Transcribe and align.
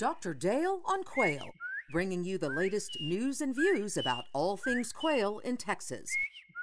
Dr. 0.00 0.32
Dale 0.32 0.80
on 0.86 1.04
Quail, 1.04 1.44
bringing 1.92 2.24
you 2.24 2.38
the 2.38 2.48
latest 2.48 2.96
news 3.02 3.42
and 3.42 3.54
views 3.54 3.98
about 3.98 4.24
all 4.32 4.56
things 4.56 4.94
quail 4.94 5.40
in 5.40 5.58
Texas. 5.58 6.08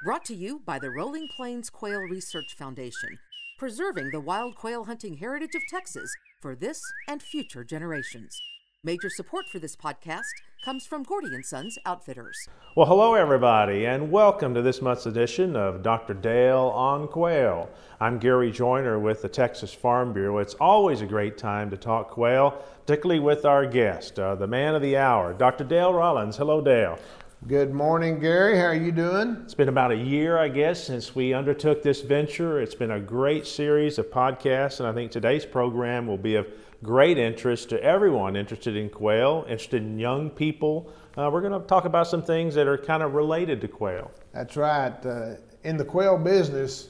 Brought 0.04 0.26
to 0.26 0.34
you 0.34 0.64
by 0.66 0.80
the 0.80 0.90
Rolling 0.90 1.28
Plains 1.38 1.70
Quail 1.70 2.00
Research 2.00 2.56
Foundation, 2.58 3.20
preserving 3.60 4.10
the 4.10 4.20
wild 4.20 4.56
quail 4.56 4.86
hunting 4.86 5.18
heritage 5.18 5.54
of 5.54 5.62
Texas 5.70 6.12
for 6.42 6.56
this 6.56 6.82
and 7.08 7.22
future 7.22 7.64
generations. 7.64 8.36
Major 8.84 9.10
support 9.12 9.46
for 9.52 9.60
this 9.60 9.76
podcast 9.76 10.34
comes 10.64 10.86
from 10.86 11.04
Gordy 11.04 11.34
and 11.34 11.46
Sons 11.46 11.78
Outfitters. 11.86 12.48
Well, 12.76 12.88
hello 12.88 13.14
everybody, 13.14 13.86
and 13.86 14.12
welcome 14.12 14.54
to 14.54 14.62
this 14.62 14.82
month's 14.82 15.06
edition 15.06 15.56
of 15.56 15.84
Dr. 15.84 16.14
Dale 16.14 16.72
on 16.76 17.08
Quail. 17.08 17.70
I'm 18.00 18.20
Gary 18.20 18.52
Joiner 18.52 19.00
with 19.00 19.22
the 19.22 19.30
Texas 19.30 19.74
Farm 19.74 20.14
Bureau. 20.14 20.40
It's 20.40 20.56
always 20.56 21.02
a 21.02 21.06
great 21.06 21.38
time 21.38 21.70
to 21.70 21.78
talk 21.78 22.12
quail, 22.12 22.62
particularly 22.86 23.20
with 23.20 23.46
our 23.46 23.66
guest, 23.66 24.20
uh, 24.20 24.36
the 24.36 24.48
man 24.48 24.76
of 24.76 24.82
the 24.82 24.98
hour, 24.98 25.34
Dr. 25.34 25.64
Dale 25.64 25.94
Rollins. 25.94 26.38
Hello, 26.38 26.62
Dale. 26.62 27.00
Good 27.48 27.72
morning, 27.72 28.20
Gary. 28.20 28.58
How 28.58 28.66
are 28.66 28.74
you 28.74 28.92
doing? 28.92 29.38
It's 29.44 29.54
been 29.54 29.70
about 29.70 29.92
a 29.92 29.96
year, 29.96 30.40
I 30.40 30.50
guess, 30.50 30.84
since 30.84 31.14
we 31.14 31.34
undertook 31.34 31.84
this 31.84 32.02
venture. 32.02 32.60
It's 32.60 32.74
been 32.76 32.92
a 32.92 33.00
great 33.00 33.46
series 33.46 34.00
of 34.00 34.08
podcasts, 34.08 34.80
and 34.80 34.90
I 34.90 34.94
think 34.94 35.12
today's 35.12 35.46
program 35.46 36.08
will 36.08 36.18
be 36.18 36.36
of 36.36 36.48
great 36.84 37.18
interest 37.18 37.70
to 37.70 37.84
everyone 37.84 38.36
interested 38.36 38.76
in 38.76 38.90
quail, 38.90 39.46
interested 39.48 39.82
in 39.82 39.98
young 39.98 40.30
people. 40.30 40.92
Uh, 41.18 41.30
we're 41.32 41.42
going 41.42 41.60
to 41.60 41.68
talk 41.68 41.86
about 41.86 42.08
some 42.08 42.22
things 42.22 42.54
that 42.56 42.68
are 42.68 42.78
kind 42.78 43.02
of 43.02 43.14
related 43.14 43.60
to 43.62 43.68
quail. 43.68 44.12
That's 44.34 44.56
right. 44.56 44.94
Uh, 45.06 45.36
in 45.64 45.78
the 45.78 45.86
quail 45.86 46.18
business, 46.18 46.90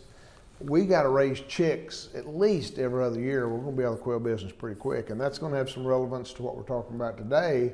we 0.60 0.86
got 0.86 1.04
to 1.04 1.10
raise 1.10 1.40
chicks 1.42 2.10
at 2.16 2.28
least 2.28 2.80
every 2.80 3.04
other 3.04 3.20
year. 3.20 3.48
We're 3.48 3.60
going 3.60 3.76
to 3.76 3.78
be 3.78 3.86
out 3.86 3.94
of 3.94 3.98
the 3.98 4.04
quail 4.04 4.20
business 4.20 4.52
pretty 4.52 4.80
quick, 4.80 5.10
and 5.10 5.22
that's 5.22 5.38
going 5.38 5.52
to 5.52 5.58
have 5.58 5.70
some 5.70 5.86
relevance 5.86 6.34
to 6.34 6.44
what 6.44 6.58
we're 6.58 6.64
talking 6.64 6.96
about 6.96 7.18
today. 7.18 7.74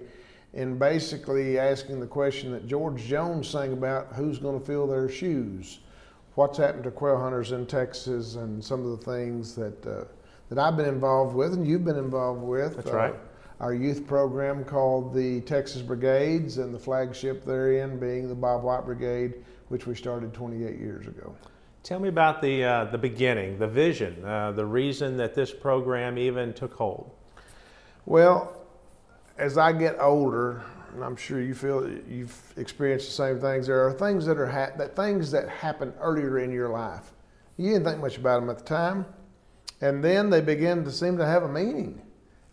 In 0.53 0.77
basically 0.77 1.57
asking 1.57 1.99
the 1.99 2.05
question 2.05 2.51
that 2.51 2.67
George 2.67 3.03
Jones 3.03 3.49
sang 3.49 3.73
about 3.73 4.13
who's 4.13 4.37
going 4.37 4.59
to 4.59 4.63
fill 4.63 4.85
their 4.85 5.09
shoes? 5.09 5.79
What's 6.35 6.59
happened 6.59 6.83
to 6.83 6.91
quail 6.91 7.17
hunters 7.17 7.53
in 7.53 7.65
Texas 7.65 8.35
and 8.35 8.63
some 8.63 8.85
of 8.85 8.99
the 8.99 9.03
things 9.03 9.55
that 9.55 9.87
uh, 9.87 10.03
that 10.49 10.59
I've 10.59 10.77
been 10.77 10.87
involved 10.87 11.35
with 11.35 11.53
and 11.53 11.67
you've 11.67 11.85
been 11.85 11.97
involved 11.97 12.41
with. 12.41 12.75
That's 12.75 12.91
right. 12.91 13.13
Uh, 13.13 13.17
our 13.63 13.73
youth 13.73 14.05
program 14.05 14.65
called 14.65 15.13
the 15.13 15.39
Texas 15.41 15.81
Brigades, 15.81 16.57
and 16.57 16.73
the 16.73 16.79
flagship 16.79 17.45
therein 17.45 17.97
being 17.97 18.27
the 18.27 18.35
Bob 18.35 18.63
White 18.63 18.85
Brigade, 18.85 19.35
which 19.69 19.87
we 19.87 19.95
started 19.95 20.33
28 20.33 20.79
years 20.79 21.07
ago. 21.07 21.33
Tell 21.81 21.99
me 21.99 22.09
about 22.09 22.41
the 22.41 22.63
uh, 22.63 22.85
the 22.85 22.97
beginning, 22.97 23.59
the 23.59 23.67
vision, 23.67 24.23
uh, 24.25 24.51
the 24.51 24.65
reason 24.65 25.15
that 25.17 25.33
this 25.33 25.51
program 25.51 26.17
even 26.17 26.53
took 26.53 26.73
hold. 26.73 27.11
Well, 28.05 28.61
as 29.37 29.57
I 29.57 29.71
get 29.71 29.97
older, 29.99 30.63
and 30.93 31.03
I'm 31.03 31.15
sure 31.15 31.41
you 31.41 31.55
feel 31.55 31.89
you've 32.07 32.37
experienced 32.57 33.07
the 33.07 33.13
same 33.13 33.39
things. 33.39 33.67
There 33.67 33.85
are 33.85 33.93
things 33.93 34.25
that 34.25 34.37
are 34.37 34.47
ha- 34.47 34.71
that 34.77 34.95
things 34.95 35.31
that 35.31 35.47
happen 35.47 35.93
earlier 36.01 36.39
in 36.39 36.51
your 36.51 36.69
life. 36.69 37.13
You 37.57 37.71
didn't 37.71 37.85
think 37.85 38.01
much 38.01 38.17
about 38.17 38.41
them 38.41 38.49
at 38.49 38.57
the 38.57 38.65
time 38.65 39.05
and 39.81 40.03
then 40.03 40.29
they 40.29 40.41
begin 40.41 40.83
to 40.85 40.91
seem 40.91 41.17
to 41.17 41.25
have 41.25 41.43
a 41.43 41.49
meaning. 41.49 42.01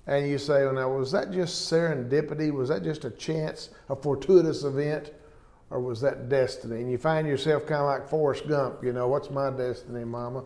And 0.06 0.28
you 0.28 0.38
say, 0.38 0.64
well, 0.64 0.74
now, 0.74 0.90
was 0.90 1.12
that 1.12 1.30
just 1.30 1.70
serendipity? 1.70 2.50
Was 2.52 2.68
that 2.68 2.82
just 2.82 3.04
a 3.04 3.10
chance, 3.10 3.70
a 3.88 3.94
fortuitous 3.94 4.64
event? 4.64 5.12
Or 5.70 5.78
was 5.78 6.00
that 6.00 6.28
destiny? 6.28 6.80
And 6.80 6.90
you 6.90 6.98
find 6.98 7.28
yourself 7.28 7.64
kind 7.66 7.80
of 7.80 7.86
like 7.86 8.08
Forrest 8.08 8.48
Gump, 8.48 8.82
you 8.82 8.92
know, 8.92 9.06
what's 9.06 9.30
my 9.30 9.50
destiny, 9.50 10.04
mama? 10.04 10.44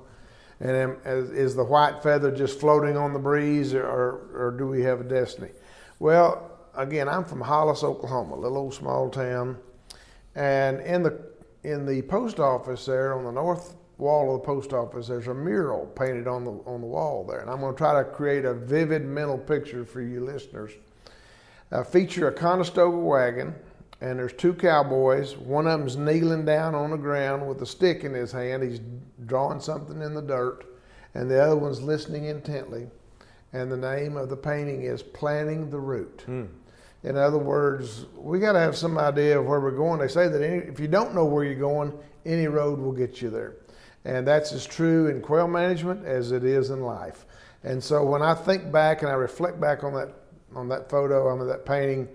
And 0.60 0.98
is 1.04 1.54
the 1.54 1.64
white 1.64 2.02
feather 2.02 2.30
just 2.30 2.60
floating 2.60 2.96
on 2.96 3.12
the 3.14 3.18
breeze, 3.18 3.72
or, 3.72 3.84
or, 3.84 4.30
or 4.34 4.50
do 4.56 4.66
we 4.66 4.82
have 4.82 5.00
a 5.00 5.04
destiny? 5.04 5.50
Well, 5.98 6.50
again, 6.76 7.08
I'm 7.08 7.24
from 7.24 7.40
Hollis, 7.40 7.82
Oklahoma, 7.82 8.34
a 8.34 8.36
little 8.36 8.58
old 8.58 8.74
small 8.74 9.08
town. 9.08 9.56
And 10.34 10.80
in 10.80 11.02
the, 11.02 11.18
in 11.62 11.86
the 11.86 12.02
post 12.02 12.38
office 12.38 12.84
there 12.84 13.14
on 13.14 13.24
the 13.24 13.32
north 13.32 13.74
wall 14.04 14.34
of 14.34 14.40
the 14.40 14.46
post 14.46 14.72
office, 14.72 15.08
there's 15.08 15.28
a 15.28 15.34
mural 15.34 15.86
painted 15.86 16.28
on 16.28 16.44
the 16.44 16.52
on 16.66 16.80
the 16.80 16.86
wall 16.86 17.24
there, 17.24 17.40
and 17.40 17.50
I'm 17.50 17.60
going 17.60 17.74
to 17.74 17.78
try 17.78 18.02
to 18.02 18.08
create 18.08 18.44
a 18.44 18.54
vivid 18.54 19.04
mental 19.04 19.38
picture 19.38 19.84
for 19.84 20.02
you 20.02 20.20
listeners. 20.24 20.72
Uh, 21.72 21.82
feature 21.82 22.28
a 22.28 22.32
Conestoga 22.32 22.96
wagon, 22.96 23.54
and 24.00 24.18
there's 24.18 24.34
two 24.34 24.52
cowboys. 24.54 25.36
One 25.36 25.66
of 25.66 25.80
them's 25.80 25.96
kneeling 25.96 26.44
down 26.44 26.74
on 26.74 26.90
the 26.90 26.98
ground 26.98 27.48
with 27.48 27.62
a 27.62 27.66
stick 27.66 28.04
in 28.04 28.12
his 28.12 28.30
hand. 28.30 28.62
He's 28.62 28.80
drawing 29.26 29.60
something 29.60 30.02
in 30.02 30.14
the 30.14 30.22
dirt, 30.22 30.64
and 31.14 31.30
the 31.30 31.42
other 31.42 31.56
one's 31.56 31.80
listening 31.80 32.26
intently. 32.26 32.86
And 33.52 33.72
the 33.72 33.76
name 33.76 34.16
of 34.16 34.28
the 34.28 34.36
painting 34.36 34.82
is 34.82 35.02
"Planting 35.02 35.70
the 35.70 35.80
Route." 35.80 36.24
Mm. 36.28 36.48
In 37.04 37.16
other 37.16 37.38
words, 37.38 38.06
we 38.16 38.38
got 38.38 38.52
to 38.52 38.58
have 38.58 38.76
some 38.76 38.98
idea 38.98 39.38
of 39.38 39.46
where 39.46 39.60
we're 39.60 39.70
going. 39.70 40.00
They 40.00 40.08
say 40.08 40.28
that 40.28 40.42
any, 40.42 40.58
if 40.58 40.80
you 40.80 40.88
don't 40.88 41.14
know 41.14 41.24
where 41.24 41.44
you're 41.44 41.54
going, 41.54 41.92
any 42.24 42.46
road 42.46 42.78
will 42.78 42.92
get 42.92 43.20
you 43.20 43.30
there. 43.30 43.56
And 44.04 44.26
that's 44.26 44.52
as 44.52 44.66
true 44.66 45.06
in 45.06 45.20
quail 45.22 45.48
management 45.48 46.04
as 46.04 46.32
it 46.32 46.44
is 46.44 46.70
in 46.70 46.82
life. 46.82 47.24
And 47.62 47.82
so 47.82 48.04
when 48.04 48.22
I 48.22 48.34
think 48.34 48.70
back 48.70 49.02
and 49.02 49.10
I 49.10 49.14
reflect 49.14 49.60
back 49.60 49.82
on 49.82 49.94
that 49.94 50.10
on 50.54 50.68
that 50.68 50.88
photo, 50.88 51.28
on 51.28 51.44
that 51.46 51.66
painting, 51.66 52.08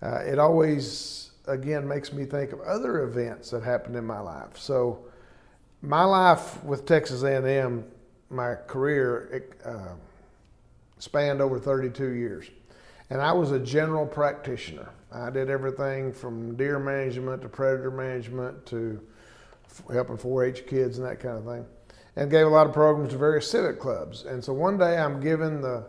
uh, 0.00 0.20
it 0.24 0.38
always 0.38 1.32
again 1.46 1.86
makes 1.86 2.12
me 2.12 2.24
think 2.24 2.52
of 2.52 2.60
other 2.60 3.02
events 3.02 3.50
that 3.50 3.62
happened 3.62 3.96
in 3.96 4.04
my 4.04 4.20
life. 4.20 4.56
So 4.56 5.04
my 5.82 6.04
life 6.04 6.62
with 6.62 6.86
Texas 6.86 7.24
A&M, 7.24 7.84
my 8.30 8.54
career 8.54 9.28
it, 9.32 9.60
uh, 9.64 9.94
spanned 10.98 11.40
over 11.40 11.58
32 11.58 12.10
years, 12.10 12.50
and 13.10 13.20
I 13.20 13.32
was 13.32 13.50
a 13.50 13.58
general 13.58 14.06
practitioner. 14.06 14.88
I 15.10 15.28
did 15.30 15.50
everything 15.50 16.12
from 16.12 16.56
deer 16.56 16.78
management 16.78 17.42
to 17.42 17.48
predator 17.48 17.90
management 17.90 18.64
to 18.66 19.00
helping 19.92 20.16
4-H 20.16 20.66
kids 20.66 20.98
and 20.98 21.06
that 21.06 21.20
kind 21.20 21.38
of 21.38 21.44
thing, 21.44 21.64
and 22.16 22.30
gave 22.30 22.46
a 22.46 22.50
lot 22.50 22.66
of 22.66 22.72
programs 22.72 23.12
to 23.12 23.18
various 23.18 23.50
civic 23.50 23.78
clubs. 23.78 24.24
And 24.24 24.42
so 24.42 24.52
one 24.52 24.78
day 24.78 24.98
I'm 24.98 25.20
given 25.20 25.60
the 25.60 25.86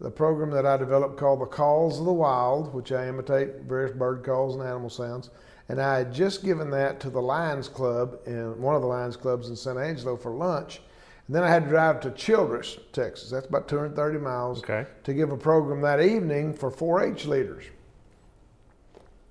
the 0.00 0.10
program 0.10 0.50
that 0.50 0.66
I 0.66 0.76
developed 0.76 1.16
called 1.16 1.40
the 1.40 1.46
Calls 1.46 1.98
of 1.98 2.04
the 2.04 2.12
Wild, 2.12 2.74
which 2.74 2.92
I 2.92 3.08
imitate 3.08 3.62
various 3.62 3.96
bird 3.96 4.24
calls 4.24 4.54
and 4.54 4.64
animal 4.64 4.90
sounds. 4.90 5.30
And 5.68 5.80
I 5.80 5.98
had 5.98 6.12
just 6.12 6.44
given 6.44 6.68
that 6.70 7.00
to 7.00 7.10
the 7.10 7.22
Lions 7.22 7.68
Club 7.68 8.18
in 8.26 8.60
one 8.60 8.74
of 8.74 8.82
the 8.82 8.88
Lions 8.88 9.16
clubs 9.16 9.48
in 9.48 9.56
San 9.56 9.78
Angelo 9.78 10.16
for 10.16 10.32
lunch. 10.32 10.82
And 11.26 11.34
then 11.34 11.42
I 11.42 11.48
had 11.48 11.64
to 11.64 11.68
drive 11.70 12.00
to 12.00 12.10
Childress, 12.10 12.76
Texas. 12.92 13.30
That's 13.30 13.46
about 13.46 13.66
230 13.66 14.18
miles 14.18 14.58
okay. 14.58 14.86
to 15.04 15.14
give 15.14 15.32
a 15.32 15.38
program 15.38 15.80
that 15.80 16.02
evening 16.02 16.52
for 16.52 16.70
4-H 16.70 17.24
leaders. 17.24 17.64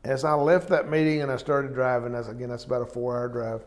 As 0.04 0.26
I 0.26 0.34
left 0.34 0.70
that 0.70 0.90
meeting 0.90 1.22
and 1.22 1.32
I 1.32 1.38
started 1.38 1.76
driving, 1.76 2.14
that's 2.14 2.28
again 2.28 2.50
that's 2.50 2.66
about 2.66 2.82
a 2.82 2.86
four-hour 2.86 3.28
drive 3.30 3.62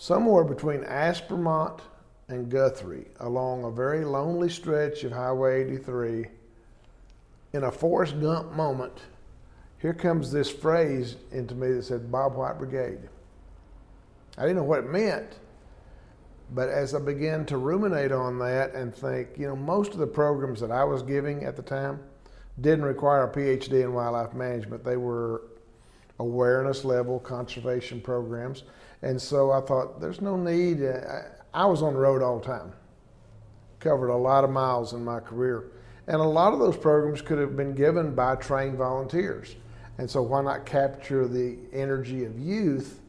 somewhere 0.00 0.44
between 0.44 0.80
Aspermont 0.84 1.80
and 2.28 2.50
Guthrie 2.50 3.04
along 3.20 3.64
a 3.64 3.70
very 3.70 4.02
lonely 4.02 4.48
stretch 4.48 5.04
of 5.04 5.12
Highway 5.12 5.62
83, 5.66 6.26
in 7.52 7.64
a 7.64 7.70
Forrest 7.70 8.18
Gump 8.18 8.52
moment, 8.52 8.98
here 9.78 9.92
comes 9.92 10.32
this 10.32 10.50
phrase 10.50 11.16
into 11.32 11.54
me 11.54 11.72
that 11.72 11.84
said 11.84 12.10
Bob 12.10 12.34
White 12.34 12.56
Brigade. 12.56 13.10
I 14.38 14.42
didn't 14.42 14.56
know 14.56 14.62
what 14.62 14.78
it 14.78 14.90
meant, 14.90 15.38
but 16.54 16.70
as 16.70 16.94
I 16.94 16.98
began 16.98 17.44
to 17.46 17.58
ruminate 17.58 18.10
on 18.10 18.38
that 18.38 18.72
and 18.74 18.94
think, 18.94 19.28
you 19.36 19.48
know, 19.48 19.56
most 19.56 19.92
of 19.92 19.98
the 19.98 20.06
programs 20.06 20.60
that 20.60 20.70
I 20.70 20.82
was 20.82 21.02
giving 21.02 21.44
at 21.44 21.56
the 21.56 21.62
time 21.62 22.00
didn't 22.58 22.86
require 22.86 23.24
a 23.24 23.30
PhD 23.30 23.82
in 23.82 23.92
wildlife 23.92 24.32
management. 24.32 24.82
They 24.82 24.96
were 24.96 25.42
awareness 26.20 26.84
level 26.84 27.18
conservation 27.18 28.00
programs. 28.00 28.64
And 29.02 29.20
so 29.20 29.50
I 29.50 29.60
thought, 29.62 30.00
there's 30.00 30.20
no 30.20 30.36
need. 30.36 30.84
I, 31.54 31.64
was 31.64 31.82
on 31.82 31.94
the 31.94 31.98
road 31.98 32.22
all 32.22 32.38
the 32.38 32.46
time, 32.46 32.72
covered 33.80 34.10
a 34.10 34.16
lot 34.16 34.44
of 34.44 34.50
miles 34.50 34.92
in 34.92 35.02
my 35.02 35.18
career. 35.18 35.64
And 36.06 36.16
a 36.16 36.24
lot 36.24 36.52
of 36.52 36.58
those 36.58 36.76
programs 36.76 37.22
could 37.22 37.38
have 37.38 37.56
been 37.56 37.74
given 37.74 38.14
by 38.14 38.36
trained 38.36 38.76
volunteers. 38.76 39.56
And 39.98 40.10
so 40.10 40.22
why 40.22 40.42
not 40.42 40.66
capture 40.66 41.26
the 41.26 41.56
energy 41.72 42.24
of 42.24 42.38
youth 42.38 43.00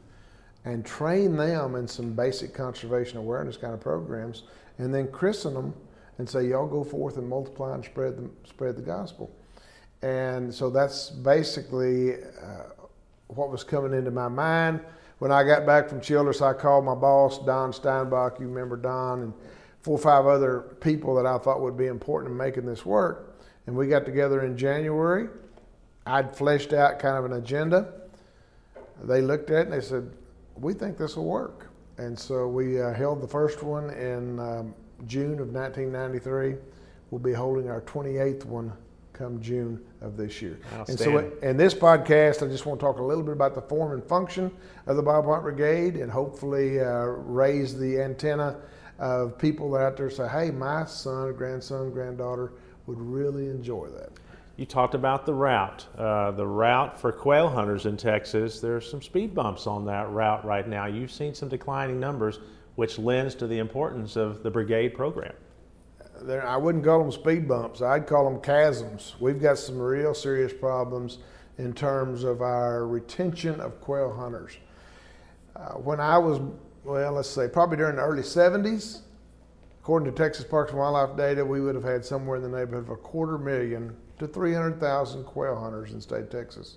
and 0.64 0.84
train 0.84 1.36
them 1.36 1.74
in 1.74 1.86
some 1.86 2.14
basic 2.14 2.54
conservation 2.54 3.18
awareness 3.18 3.56
kind 3.56 3.74
of 3.74 3.80
programs 3.80 4.44
and 4.78 4.94
then 4.94 5.08
christen 5.08 5.54
them 5.54 5.74
and 6.18 6.28
say, 6.28 6.46
y'all 6.46 6.66
go 6.66 6.84
forth 6.84 7.16
and 7.16 7.28
multiply 7.28 7.74
and 7.74 7.84
spread 7.84 8.16
the, 8.16 8.30
spread 8.48 8.76
the 8.76 8.82
gospel. 8.82 9.30
And 10.02 10.52
so 10.52 10.70
that's 10.70 11.10
basically 11.10 12.14
uh, 12.14 12.81
what 13.36 13.50
was 13.50 13.64
coming 13.64 13.92
into 13.92 14.10
my 14.10 14.28
mind 14.28 14.80
when 15.22 15.30
I 15.30 15.44
got 15.44 15.64
back 15.64 15.88
from 15.88 16.00
Childress, 16.00 16.42
I 16.42 16.52
called 16.52 16.84
my 16.84 16.96
boss, 16.96 17.38
Don 17.46 17.72
Steinbach. 17.72 18.40
You 18.40 18.48
remember 18.48 18.76
Don 18.76 19.22
and 19.22 19.32
four 19.80 19.96
or 19.96 20.00
five 20.00 20.26
other 20.26 20.74
people 20.80 21.14
that 21.14 21.26
I 21.26 21.38
thought 21.38 21.60
would 21.60 21.76
be 21.76 21.86
important 21.86 22.32
in 22.32 22.36
making 22.36 22.66
this 22.66 22.84
work. 22.84 23.38
And 23.68 23.76
we 23.76 23.86
got 23.86 24.04
together 24.04 24.42
in 24.42 24.58
January. 24.58 25.28
I'd 26.06 26.34
fleshed 26.34 26.72
out 26.72 26.98
kind 26.98 27.16
of 27.16 27.24
an 27.24 27.34
agenda. 27.34 27.92
They 29.04 29.20
looked 29.22 29.50
at 29.50 29.58
it 29.58 29.64
and 29.68 29.72
they 29.72 29.80
said, 29.80 30.10
We 30.56 30.74
think 30.74 30.98
this 30.98 31.14
will 31.14 31.26
work. 31.26 31.68
And 31.98 32.18
so 32.18 32.48
we 32.48 32.82
uh, 32.82 32.92
held 32.92 33.22
the 33.22 33.28
first 33.28 33.62
one 33.62 33.90
in 33.90 34.40
um, 34.40 34.74
June 35.06 35.38
of 35.38 35.50
1993. 35.50 36.56
We'll 37.12 37.20
be 37.20 37.32
holding 37.32 37.70
our 37.70 37.82
28th 37.82 38.44
one 38.44 38.72
come 39.12 39.40
June 39.40 39.80
of 40.00 40.16
this 40.16 40.40
year. 40.42 40.58
And 40.88 40.98
so, 40.98 41.30
in 41.42 41.56
this 41.56 41.74
podcast, 41.74 42.42
I 42.42 42.50
just 42.50 42.66
want 42.66 42.80
to 42.80 42.86
talk 42.86 42.98
a 42.98 43.02
little 43.02 43.22
bit 43.22 43.32
about 43.32 43.54
the 43.54 43.62
form 43.62 43.92
and 43.92 44.04
function 44.04 44.50
of 44.86 44.96
the 44.96 45.02
Bob 45.02 45.26
White 45.26 45.42
Brigade, 45.42 45.96
and 45.96 46.10
hopefully 46.10 46.80
uh, 46.80 47.04
raise 47.04 47.78
the 47.78 48.00
antenna 48.00 48.56
of 48.98 49.38
people 49.38 49.70
that 49.72 49.82
out 49.82 49.96
there 49.96 50.10
say, 50.10 50.28
"Hey, 50.28 50.50
my 50.50 50.84
son, 50.84 51.34
grandson, 51.34 51.90
granddaughter 51.90 52.52
would 52.86 53.00
really 53.00 53.46
enjoy 53.46 53.88
that." 53.88 54.10
You 54.56 54.66
talked 54.66 54.94
about 54.94 55.24
the 55.24 55.34
route. 55.34 55.86
Uh, 55.96 56.30
the 56.32 56.46
route 56.46 57.00
for 57.00 57.10
quail 57.10 57.48
hunters 57.48 57.86
in 57.86 57.96
Texas, 57.96 58.60
there's 58.60 58.88
some 58.88 59.00
speed 59.00 59.34
bumps 59.34 59.66
on 59.66 59.86
that 59.86 60.10
route 60.10 60.44
right 60.44 60.68
now. 60.68 60.86
You've 60.86 61.10
seen 61.10 61.34
some 61.34 61.48
declining 61.48 61.98
numbers, 61.98 62.38
which 62.74 62.98
lends 62.98 63.34
to 63.36 63.46
the 63.46 63.58
importance 63.58 64.16
of 64.16 64.42
the 64.42 64.50
brigade 64.50 64.90
program. 64.90 65.32
There, 66.24 66.46
I 66.46 66.56
wouldn't 66.56 66.84
call 66.84 67.00
them 67.00 67.12
speed 67.12 67.48
bumps. 67.48 67.82
I'd 67.82 68.06
call 68.06 68.30
them 68.30 68.40
chasms. 68.42 69.14
We've 69.20 69.40
got 69.40 69.58
some 69.58 69.78
real 69.78 70.14
serious 70.14 70.52
problems 70.52 71.18
in 71.58 71.72
terms 71.72 72.24
of 72.24 72.42
our 72.42 72.86
retention 72.86 73.60
of 73.60 73.80
quail 73.80 74.12
hunters. 74.12 74.56
Uh, 75.54 75.72
when 75.74 76.00
I 76.00 76.18
was, 76.18 76.40
well, 76.84 77.12
let's 77.12 77.28
say 77.28 77.48
probably 77.48 77.76
during 77.76 77.96
the 77.96 78.02
early 78.02 78.22
70s, 78.22 79.00
according 79.80 80.10
to 80.10 80.16
Texas 80.16 80.44
Parks 80.44 80.70
and 80.70 80.80
Wildlife 80.80 81.16
data, 81.16 81.44
we 81.44 81.60
would 81.60 81.74
have 81.74 81.84
had 81.84 82.04
somewhere 82.04 82.36
in 82.36 82.42
the 82.42 82.48
neighborhood 82.48 82.84
of 82.84 82.90
a 82.90 82.96
quarter 82.96 83.38
million 83.38 83.94
to 84.18 84.26
300,000 84.26 85.24
quail 85.24 85.56
hunters 85.56 85.90
in 85.90 85.96
the 85.96 86.02
state 86.02 86.20
of 86.20 86.30
Texas. 86.30 86.76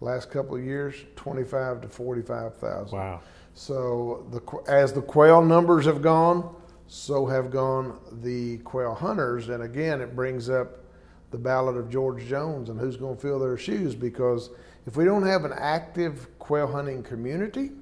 Last 0.00 0.30
couple 0.30 0.56
of 0.56 0.64
years, 0.64 0.96
25 1.16 1.82
to 1.82 1.88
45,000. 1.88 2.98
Wow. 2.98 3.20
So 3.54 4.26
the, 4.30 4.70
as 4.70 4.92
the 4.92 5.00
quail 5.00 5.40
numbers 5.40 5.86
have 5.86 6.02
gone, 6.02 6.54
so 6.86 7.26
have 7.26 7.50
gone 7.50 7.98
the 8.22 8.58
quail 8.58 8.94
hunters. 8.94 9.48
And 9.48 9.62
again, 9.62 10.00
it 10.00 10.14
brings 10.14 10.48
up 10.48 10.78
the 11.30 11.38
ballad 11.38 11.76
of 11.76 11.90
George 11.90 12.26
Jones 12.26 12.68
and 12.68 12.78
who's 12.78 12.96
going 12.96 13.16
to 13.16 13.20
fill 13.20 13.38
their 13.38 13.58
shoes 13.58 13.94
because 13.94 14.50
if 14.86 14.96
we 14.96 15.04
don't 15.04 15.26
have 15.26 15.44
an 15.44 15.52
active 15.56 16.38
quail 16.38 16.70
hunting 16.70 17.02
community, 17.02 17.72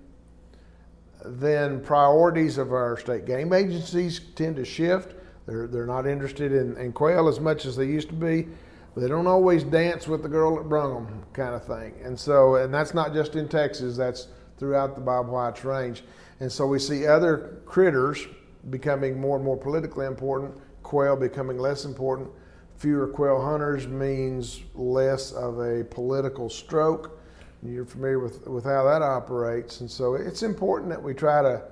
then 1.25 1.81
priorities 1.83 2.59
of 2.59 2.73
our 2.73 2.97
state 2.97 3.27
game 3.27 3.53
agencies 3.53 4.21
tend 4.35 4.57
to 4.57 4.65
shift. 4.65 5.15
They're, 5.47 5.67
they're 5.67 5.87
not 5.87 6.07
interested 6.07 6.53
in, 6.53 6.77
in 6.77 6.93
quail 6.93 7.29
as 7.29 7.41
much 7.41 7.67
as 7.67 7.77
they 7.77 7.87
used 7.87 8.09
to 8.09 8.15
be. 8.15 8.49
They 8.97 9.09
don't 9.09 9.27
always 9.27 9.65
dance 9.65 10.07
with 10.07 10.23
the 10.23 10.29
girl 10.29 10.57
that 10.57 10.69
brung 10.69 10.95
them, 10.95 11.23
kind 11.33 11.55
of 11.55 11.65
thing. 11.65 11.95
And 12.05 12.19
so, 12.19 12.57
and 12.57 12.73
that's 12.73 12.93
not 12.93 13.15
just 13.15 13.37
in 13.37 13.49
Texas, 13.49 13.97
that's 13.97 14.29
throughout 14.59 14.95
the 14.95 15.01
Bob 15.01 15.29
White's 15.29 15.65
range. 15.65 16.05
And 16.41 16.53
so 16.53 16.67
we 16.67 16.79
see 16.79 17.07
other 17.07 17.61
critters 17.65 18.27
becoming 18.71 19.21
more 19.21 19.37
and 19.37 19.45
more 19.45 19.57
politically 19.57 20.07
important, 20.07 20.55
quail 20.83 21.17
becoming 21.17 21.59
less 21.59 21.85
important. 21.85 22.29
Fewer 22.77 23.07
quail 23.07 23.41
hunters 23.41 23.87
means 23.87 24.61
less 24.75 25.33
of 25.33 25.59
a 25.61 25.85
political 25.85 26.49
stroke. 26.49 27.21
You're 27.63 27.85
familiar 27.85 28.19
with, 28.19 28.47
with 28.49 28.65
how 28.65 28.85
that 28.85 29.03
operates. 29.03 29.81
And 29.81 29.91
so 29.91 30.15
it's 30.15 30.43
important 30.43 30.91
that 30.91 31.01
we 31.01 31.15
try 31.15 31.43
to 31.43 31.63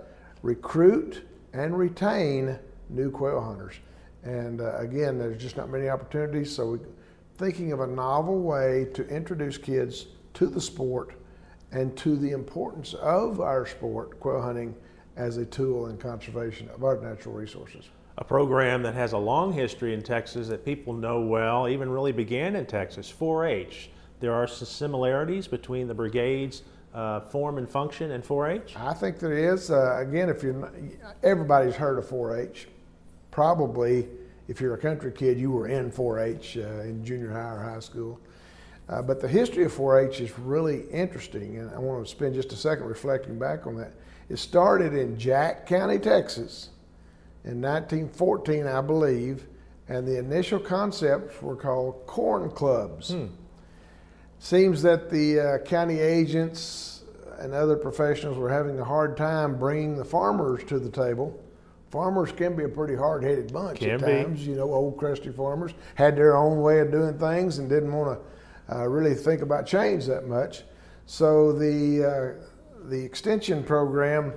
recruit 0.42 1.22
and 1.52 1.76
retain 1.76 2.58
new 2.88 3.10
quail 3.10 3.40
hunters. 3.40 3.74
And 4.22 4.60
uh, 4.60 4.76
again, 4.78 5.18
there's 5.18 5.40
just 5.40 5.56
not 5.56 5.68
many 5.70 5.88
opportunities. 5.88 6.54
So 6.54 6.72
we're 6.72 6.80
thinking 7.38 7.72
of 7.72 7.80
a 7.80 7.86
novel 7.86 8.40
way 8.40 8.86
to 8.94 9.06
introduce 9.08 9.58
kids 9.58 10.06
to 10.34 10.46
the 10.46 10.60
sport 10.60 11.14
and 11.72 11.96
to 11.96 12.16
the 12.16 12.30
importance 12.30 12.94
of 12.94 13.40
our 13.40 13.66
sport, 13.66 14.20
quail 14.20 14.42
hunting, 14.42 14.74
as 15.20 15.36
a 15.36 15.44
tool 15.44 15.86
in 15.88 15.98
conservation 15.98 16.68
of 16.70 16.82
our 16.82 16.96
natural 16.96 17.34
resources. 17.34 17.90
A 18.16 18.24
program 18.24 18.82
that 18.82 18.94
has 18.94 19.12
a 19.12 19.18
long 19.18 19.52
history 19.52 19.92
in 19.92 20.02
Texas 20.02 20.48
that 20.48 20.64
people 20.64 20.94
know 20.94 21.20
well, 21.20 21.68
even 21.68 21.90
really 21.90 22.12
began 22.12 22.56
in 22.56 22.66
Texas 22.66 23.08
4 23.10 23.46
H. 23.46 23.90
There 24.20 24.32
are 24.32 24.46
some 24.46 24.66
similarities 24.66 25.46
between 25.46 25.88
the 25.88 25.94
brigade's 25.94 26.62
uh, 26.94 27.20
form 27.20 27.58
and 27.58 27.68
function 27.68 28.12
and 28.12 28.24
4 28.24 28.50
H. 28.50 28.74
I 28.76 28.94
think 28.94 29.18
there 29.18 29.54
is. 29.54 29.70
Uh, 29.70 29.98
again, 29.98 30.28
if 30.28 30.42
you're 30.42 30.54
not, 30.54 30.72
everybody's 31.22 31.74
heard 31.74 31.98
of 31.98 32.06
4-H. 32.06 32.66
Probably, 33.30 34.08
if 34.48 34.60
you're 34.60 34.74
a 34.74 34.78
country 34.78 35.12
kid, 35.12 35.38
you 35.38 35.50
were 35.50 35.68
in 35.68 35.92
4-H 35.92 36.56
uh, 36.56 36.80
in 36.80 37.04
junior 37.04 37.30
high 37.30 37.54
or 37.54 37.62
high 37.62 37.80
school. 37.80 38.18
Uh, 38.88 39.00
but 39.00 39.20
the 39.20 39.28
history 39.28 39.64
of 39.64 39.72
4-H 39.72 40.20
is 40.20 40.36
really 40.40 40.82
interesting, 40.90 41.58
and 41.58 41.70
I 41.70 41.78
want 41.78 42.04
to 42.04 42.10
spend 42.10 42.34
just 42.34 42.52
a 42.52 42.56
second 42.56 42.86
reflecting 42.86 43.38
back 43.38 43.66
on 43.66 43.76
that. 43.76 43.92
It 44.30 44.38
started 44.38 44.94
in 44.94 45.18
Jack 45.18 45.66
County, 45.66 45.98
Texas, 45.98 46.68
in 47.44 47.60
1914, 47.60 48.64
I 48.64 48.80
believe, 48.80 49.46
and 49.88 50.06
the 50.06 50.18
initial 50.18 50.60
concepts 50.60 51.42
were 51.42 51.56
called 51.56 52.06
corn 52.06 52.48
clubs. 52.50 53.16
Seems 54.38 54.82
that 54.82 55.10
the 55.10 55.40
uh, 55.40 55.58
county 55.64 55.98
agents 55.98 57.02
and 57.40 57.52
other 57.52 57.76
professionals 57.76 58.38
were 58.38 58.48
having 58.48 58.78
a 58.78 58.84
hard 58.84 59.16
time 59.16 59.58
bringing 59.58 59.96
the 59.96 60.04
farmers 60.04 60.62
to 60.64 60.78
the 60.78 60.90
table. 60.90 61.36
Farmers 61.90 62.30
can 62.30 62.54
be 62.54 62.62
a 62.62 62.68
pretty 62.68 62.94
hard-headed 62.94 63.52
bunch 63.52 63.80
Can 63.80 63.90
at 63.90 64.00
be. 64.00 64.06
times. 64.06 64.46
You 64.46 64.54
know, 64.54 64.72
old 64.72 64.96
crusty 64.96 65.32
farmers 65.32 65.72
had 65.96 66.14
their 66.16 66.36
own 66.36 66.60
way 66.60 66.78
of 66.78 66.92
doing 66.92 67.18
things 67.18 67.58
and 67.58 67.68
didn't 67.68 67.92
want 67.92 68.16
to 68.68 68.76
uh, 68.76 68.86
really 68.86 69.14
think 69.14 69.42
about 69.42 69.66
change 69.66 70.06
that 70.06 70.28
much. 70.28 70.62
So 71.06 71.52
the 71.52 72.38
uh, 72.40 72.44
the 72.90 73.00
extension 73.00 73.62
program 73.62 74.34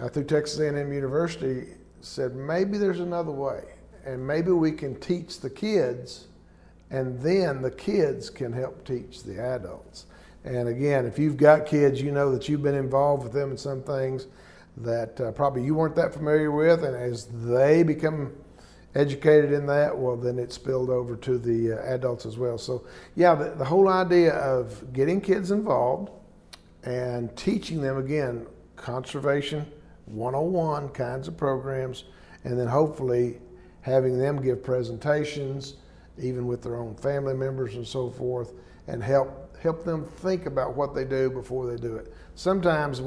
uh, 0.00 0.08
through 0.08 0.24
Texas 0.24 0.58
A&M 0.58 0.92
University 0.92 1.68
said 2.00 2.34
maybe 2.34 2.76
there's 2.76 3.00
another 3.00 3.30
way, 3.30 3.62
and 4.04 4.24
maybe 4.24 4.50
we 4.50 4.72
can 4.72 4.98
teach 4.98 5.38
the 5.40 5.48
kids, 5.48 6.26
and 6.90 7.20
then 7.20 7.62
the 7.62 7.70
kids 7.70 8.28
can 8.28 8.52
help 8.52 8.84
teach 8.84 9.22
the 9.22 9.40
adults. 9.40 10.06
And 10.44 10.68
again, 10.68 11.06
if 11.06 11.18
you've 11.18 11.36
got 11.36 11.66
kids, 11.66 12.02
you 12.02 12.10
know 12.10 12.32
that 12.32 12.48
you've 12.48 12.62
been 12.62 12.74
involved 12.74 13.22
with 13.22 13.32
them 13.32 13.52
in 13.52 13.56
some 13.56 13.82
things 13.82 14.26
that 14.78 15.20
uh, 15.20 15.32
probably 15.32 15.64
you 15.64 15.74
weren't 15.74 15.96
that 15.96 16.12
familiar 16.12 16.50
with, 16.50 16.84
and 16.84 16.96
as 16.96 17.26
they 17.26 17.82
become 17.84 18.32
educated 18.96 19.52
in 19.52 19.66
that, 19.66 19.96
well, 19.96 20.16
then 20.16 20.38
it 20.38 20.52
spilled 20.52 20.90
over 20.90 21.16
to 21.16 21.38
the 21.38 21.72
uh, 21.72 21.94
adults 21.94 22.26
as 22.26 22.38
well. 22.38 22.58
So, 22.58 22.86
yeah, 23.14 23.34
the, 23.34 23.50
the 23.50 23.64
whole 23.64 23.88
idea 23.88 24.34
of 24.34 24.92
getting 24.92 25.20
kids 25.20 25.50
involved 25.52 26.10
and 26.86 27.36
teaching 27.36 27.82
them 27.82 27.98
again 27.98 28.46
conservation 28.76 29.66
101 30.06 30.88
kinds 30.90 31.28
of 31.28 31.36
programs, 31.36 32.04
and 32.44 32.58
then 32.58 32.68
hopefully 32.68 33.38
having 33.80 34.18
them 34.18 34.40
give 34.40 34.62
presentations, 34.62 35.74
even 36.18 36.46
with 36.46 36.62
their 36.62 36.76
own 36.76 36.94
family 36.94 37.34
members 37.34 37.74
and 37.74 37.86
so 37.86 38.08
forth, 38.08 38.52
and 38.86 39.02
help 39.02 39.42
help 39.58 39.84
them 39.84 40.04
think 40.04 40.46
about 40.46 40.76
what 40.76 40.94
they 40.94 41.04
do 41.04 41.28
before 41.28 41.66
they 41.66 41.76
do 41.76 41.96
it. 41.96 42.12
Sometimes 42.34 43.00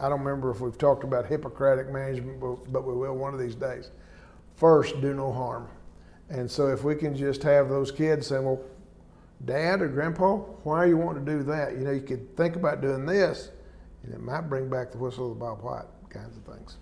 I 0.00 0.08
don't 0.08 0.20
remember 0.20 0.50
if 0.50 0.60
we've 0.60 0.78
talked 0.78 1.04
about 1.04 1.26
Hippocratic 1.26 1.90
management, 1.90 2.40
but, 2.40 2.84
we 2.84 2.94
will 2.94 3.14
one 3.14 3.34
of 3.34 3.40
these 3.40 3.54
days. 3.54 3.90
First, 4.54 5.00
do 5.00 5.12
no 5.14 5.32
harm. 5.32 5.68
And 6.30 6.50
so 6.50 6.68
if 6.68 6.84
we 6.84 6.94
can 6.94 7.14
just 7.14 7.42
have 7.42 7.68
those 7.68 7.90
kids 7.90 8.28
saying, 8.28 8.44
well, 8.44 8.60
Dad 9.44 9.82
or 9.82 9.88
Grandpa, 9.88 10.36
why 10.62 10.78
are 10.78 10.86
you 10.86 10.96
wanting 10.96 11.24
to 11.24 11.32
do 11.32 11.42
that? 11.44 11.72
You 11.72 11.80
know, 11.80 11.90
you 11.90 12.00
could 12.00 12.36
think 12.36 12.56
about 12.56 12.80
doing 12.80 13.04
this, 13.04 13.50
and 14.02 14.14
it 14.14 14.20
might 14.20 14.42
bring 14.42 14.70
back 14.70 14.92
the 14.92 14.98
whistle 14.98 15.32
of 15.32 15.38
Bob 15.38 15.62
White 15.62 15.84
kinds 16.08 16.36
of 16.36 16.44
things. 16.44 16.78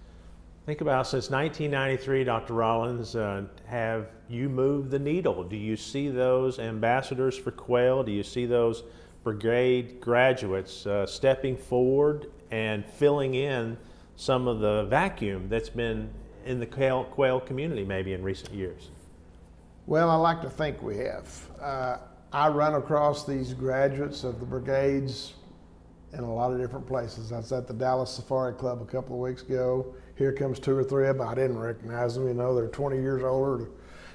Think 0.65 0.81
about 0.81 1.09
since 1.09 1.29
1993, 1.29 2.23
Dr. 2.23 2.55
Rollins, 2.55 3.17
uh, 3.17 3.45
have 3.67 4.07
you 4.29 4.49
moved 4.49 4.93
the 4.93 4.99
needle? 4.99 5.43
Do 5.43 5.57
you 5.57 5.77
see 5.77 6.09
those 6.09 6.61
ambassadors 6.61 7.37
for 7.37 7.51
quail? 7.51 8.05
Do 8.05 8.13
you 8.13 8.23
see 8.23 8.47
those 8.47 8.85
brigade 9.25 10.01
graduates 10.01 10.87
uh, 10.87 11.07
stepping 11.07 11.57
forward 11.57 12.31
and 12.53 12.87
filling 12.87 13.35
in 13.35 13.77
some 14.15 14.47
of 14.47 14.61
the 14.61 14.85
vacuum 14.85 15.49
that's 15.49 15.69
been 15.69 16.09
in 16.45 16.61
the 16.61 16.67
quail, 16.67 17.05
quail 17.05 17.41
community 17.41 17.85
maybe 17.85 18.13
in 18.13 18.23
recent 18.23 18.53
years? 18.53 18.91
Well, 19.87 20.11
I 20.11 20.15
like 20.15 20.43
to 20.43 20.51
think 20.51 20.81
we 20.81 20.99
have. 20.99 21.49
Uh, 21.61 21.97
I 22.33 22.49
run 22.49 22.75
across 22.75 23.27
these 23.27 23.53
graduates 23.53 24.25
of 24.25 24.41
the 24.41 24.47
brigades 24.47 25.35
in 26.15 26.21
a 26.21 26.33
lot 26.33 26.51
of 26.51 26.59
different 26.59 26.87
places. 26.87 27.31
I 27.31 27.37
was 27.37 27.53
at 27.53 27.67
the 27.67 27.75
Dallas 27.75 28.11
Safari 28.11 28.55
Club 28.55 28.81
a 28.81 28.87
couple 28.87 29.17
of 29.17 29.21
weeks 29.21 29.43
ago. 29.43 29.95
Here 30.17 30.33
comes 30.33 30.59
two 30.59 30.75
or 30.75 30.83
three 30.83 31.09
of 31.09 31.19
them. 31.19 31.29
I 31.29 31.35
didn't 31.35 31.59
recognize 31.59 32.15
them. 32.15 32.27
You 32.27 32.33
know, 32.35 32.55
they're 32.55 32.69
20 32.69 32.97
years 32.97 33.23
older, 33.23 33.69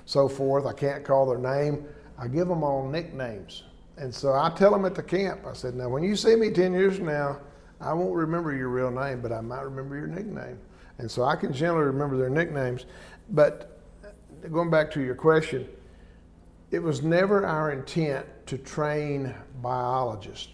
so 0.05 0.27
forth. 0.27 0.65
I 0.65 0.73
can't 0.73 1.03
call 1.03 1.27
their 1.27 1.37
name. 1.37 1.85
I 2.17 2.27
give 2.27 2.47
them 2.47 2.63
all 2.63 2.87
nicknames. 2.87 3.63
And 3.97 4.13
so 4.13 4.33
I 4.33 4.51
tell 4.55 4.71
them 4.71 4.85
at 4.85 4.95
the 4.95 5.03
camp, 5.03 5.41
I 5.45 5.53
said, 5.53 5.75
now 5.75 5.89
when 5.89 6.01
you 6.01 6.15
see 6.15 6.35
me 6.35 6.49
10 6.49 6.73
years 6.73 6.97
from 6.97 7.07
now, 7.07 7.39
I 7.79 7.93
won't 7.93 8.15
remember 8.15 8.55
your 8.55 8.69
real 8.69 8.89
name, 8.89 9.21
but 9.21 9.31
I 9.31 9.41
might 9.41 9.61
remember 9.61 9.95
your 9.95 10.07
nickname. 10.07 10.59
And 10.97 11.09
so 11.09 11.23
I 11.23 11.35
can 11.35 11.53
generally 11.53 11.85
remember 11.85 12.17
their 12.17 12.31
nicknames. 12.31 12.85
But 13.29 13.79
uh, 14.03 14.47
going 14.47 14.71
back 14.71 14.89
to 14.91 15.01
your 15.01 15.13
question, 15.13 15.67
it 16.71 16.79
was 16.79 17.01
never 17.01 17.45
our 17.45 17.71
intent 17.71 18.25
to 18.47 18.57
train 18.57 19.33
biologists, 19.61 20.49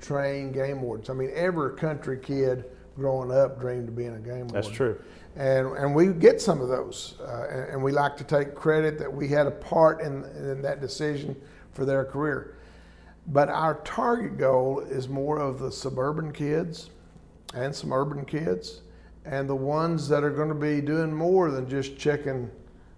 train 0.00 0.52
game 0.52 0.82
wardens. 0.82 1.10
I 1.10 1.14
mean, 1.14 1.30
every 1.34 1.76
country 1.76 2.18
kid 2.18 2.64
growing 2.96 3.30
up 3.30 3.60
dreamed 3.60 3.88
of 3.88 3.96
being 3.96 4.14
a 4.14 4.18
game 4.18 4.48
warden. 4.48 4.52
That's 4.52 4.68
true. 4.68 5.00
And, 5.36 5.76
and 5.76 5.94
we 5.94 6.08
get 6.08 6.40
some 6.40 6.60
of 6.60 6.68
those. 6.68 7.16
Uh, 7.20 7.46
and, 7.50 7.70
and, 7.70 7.82
we 7.82 7.92
like 7.92 8.16
to 8.16 8.24
take 8.24 8.54
credit 8.54 8.98
that 8.98 9.12
we 9.12 9.28
had 9.28 9.46
a 9.46 9.50
part 9.50 10.00
in, 10.00 10.24
in 10.36 10.62
that 10.62 10.80
decision 10.80 11.36
for 11.72 11.84
their 11.84 12.04
career. 12.04 12.56
But 13.26 13.50
our 13.50 13.74
target 13.82 14.38
goal 14.38 14.80
is 14.80 15.08
more 15.08 15.38
of 15.38 15.58
the 15.58 15.70
suburban 15.70 16.32
kids 16.32 16.90
and 17.54 17.74
some 17.74 17.92
urban 17.92 18.24
kids 18.24 18.80
and 19.26 19.48
the 19.48 19.56
ones 19.56 20.08
that 20.08 20.22
are 20.22 20.30
going 20.30 20.48
to 20.48 20.54
be 20.54 20.80
doing 20.80 21.12
more 21.12 21.50
than 21.50 21.68
just 21.68 21.98
checking, 21.98 22.50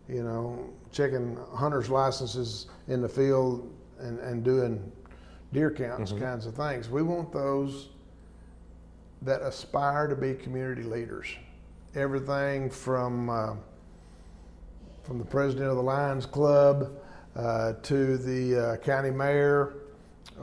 you 0.09 0.23
know, 0.23 0.69
checking 0.93 1.39
hunter's 1.55 1.89
licenses 1.91 2.67
in 2.89 3.01
the 3.01 3.09
field 3.09 3.73
and, 3.99 4.19
and 4.21 4.45
doing 4.45 4.93
deer 5.53 5.71
counts 5.71 6.13
mm-hmm. 6.13 6.25
kinds 6.25 6.47
of 6.47 6.55
things. 6.55 6.89
We 6.89 7.03
want 7.03 7.33
those 7.33 7.89
that 9.23 9.43
aspire 9.43 10.07
to 10.07 10.17
be 10.17 10.35
community 10.35 10.83
leaders. 10.83 11.27
Everything 11.95 12.71
from 12.71 13.31
uh, 13.31 13.55
from 15.03 15.19
the 15.19 15.25
president 15.25 15.71
of 15.71 15.77
the 15.77 15.83
Lions 15.83 16.27
Club 16.27 16.99
uh, 17.35 17.73
to 17.83 18.19
the 18.19 18.73
uh, 18.73 18.77
county 18.77 19.11
mayor, 19.11 19.75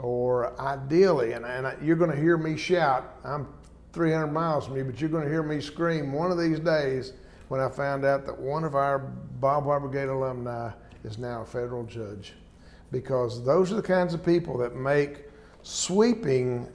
or 0.02 0.60
ideally, 0.60 1.32
and, 1.32 1.44
and 1.44 1.68
I, 1.68 1.76
you're 1.80 1.96
going 1.96 2.10
to 2.10 2.16
hear 2.16 2.36
me 2.36 2.56
shout. 2.56 3.14
I'm 3.24 3.46
300 3.92 4.26
miles 4.26 4.66
from 4.66 4.76
you, 4.76 4.84
but 4.84 5.00
you're 5.00 5.08
going 5.08 5.22
to 5.22 5.30
hear 5.30 5.44
me 5.44 5.60
scream 5.60 6.12
one 6.12 6.32
of 6.32 6.38
these 6.38 6.58
days 6.58 7.12
when 7.48 7.60
I 7.60 7.68
found 7.68 8.04
out 8.04 8.26
that 8.26 8.38
one 8.38 8.64
of 8.64 8.74
our 8.74 8.98
Bob 8.98 9.64
White 9.64 9.80
Brigade 9.80 10.08
alumni 10.08 10.70
is 11.04 11.18
now 11.18 11.42
a 11.42 11.46
federal 11.46 11.84
judge. 11.84 12.34
Because 12.90 13.44
those 13.44 13.72
are 13.72 13.76
the 13.76 13.82
kinds 13.82 14.14
of 14.14 14.24
people 14.24 14.56
that 14.58 14.74
make 14.74 15.24
sweeping 15.62 16.68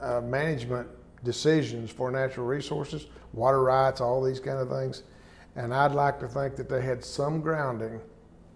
uh, 0.00 0.20
management 0.20 0.88
decisions 1.24 1.90
for 1.90 2.10
natural 2.10 2.46
resources, 2.46 3.06
water 3.32 3.62
rights, 3.62 4.00
all 4.00 4.22
these 4.22 4.40
kind 4.40 4.58
of 4.58 4.68
things. 4.68 5.02
And 5.56 5.74
I'd 5.74 5.92
like 5.92 6.20
to 6.20 6.28
think 6.28 6.56
that 6.56 6.68
they 6.68 6.80
had 6.80 7.04
some 7.04 7.40
grounding 7.40 8.00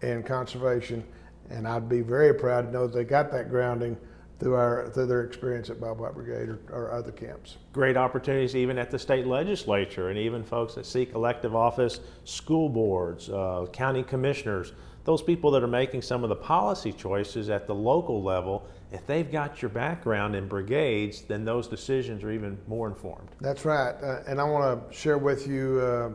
in 0.03 0.23
conservation, 0.23 1.05
and 1.51 1.67
I'd 1.67 1.89
be 1.89 2.01
very 2.01 2.35
proud 2.35 2.67
to 2.67 2.73
know 2.73 2.87
that 2.87 2.97
they 2.97 3.05
got 3.05 3.31
that 3.33 3.51
grounding 3.51 3.97
through 4.43 4.55
our 4.55 4.91
through 4.91 5.07
their 5.07 5.23
experience 5.23 5.71
at 5.71 5.81
Bob 5.81 6.01
White 6.01 6.15
Brigade 6.15 6.49
or, 6.49 6.59
or, 6.71 6.93
other 6.93 7.13
camps. 7.13 7.59
Great 7.73 7.97
opportunities 7.97 8.57
even 8.57 8.77
at 8.77 8.91
the 8.91 8.99
state 8.99 9.27
legislature 9.27 10.09
and 10.09 10.19
even 10.19 10.43
folks 10.43 10.75
that 10.75 10.85
seek 10.85 11.15
elective 11.15 11.55
office, 11.55 12.01
school 12.25 12.69
boards, 12.69 13.31
uh, 13.31 13.67
county 13.73 14.03
commissioners, 14.03 14.73
those 15.05 15.23
people 15.23 15.51
that 15.53 15.63
are 15.63 15.69
making 15.69 16.03
some 16.03 16.25
of 16.25 16.29
the 16.29 16.37
policy 16.37 16.93
choices 16.93 17.51
at 17.51 17.67
the 17.67 17.75
local 17.75 18.23
level. 18.23 18.67
If 18.91 19.07
they've 19.07 19.31
got 19.31 19.63
your 19.63 19.69
background 19.69 20.35
in 20.35 20.49
brigades, 20.49 21.23
then 21.23 21.45
those 21.45 21.69
decisions 21.69 22.25
are 22.25 22.31
even 22.31 22.59
more 22.67 22.89
informed. 22.89 23.29
That's 23.41 23.65
right, 23.65 23.95
uh, 24.03 24.23
and 24.27 24.41
I 24.41 24.45
want 24.45 24.91
to 24.91 24.95
share 24.95 25.19
with 25.19 25.47
you. 25.47 25.81
Uh, 25.81 26.11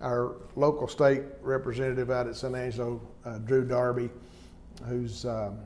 our 0.00 0.34
local 0.56 0.88
state 0.88 1.22
representative 1.40 2.10
out 2.10 2.26
at 2.26 2.34
San 2.36 2.54
Angelo, 2.54 3.00
uh, 3.24 3.38
Drew 3.38 3.64
Darby, 3.64 4.10
who's 4.86 5.24
um, 5.24 5.56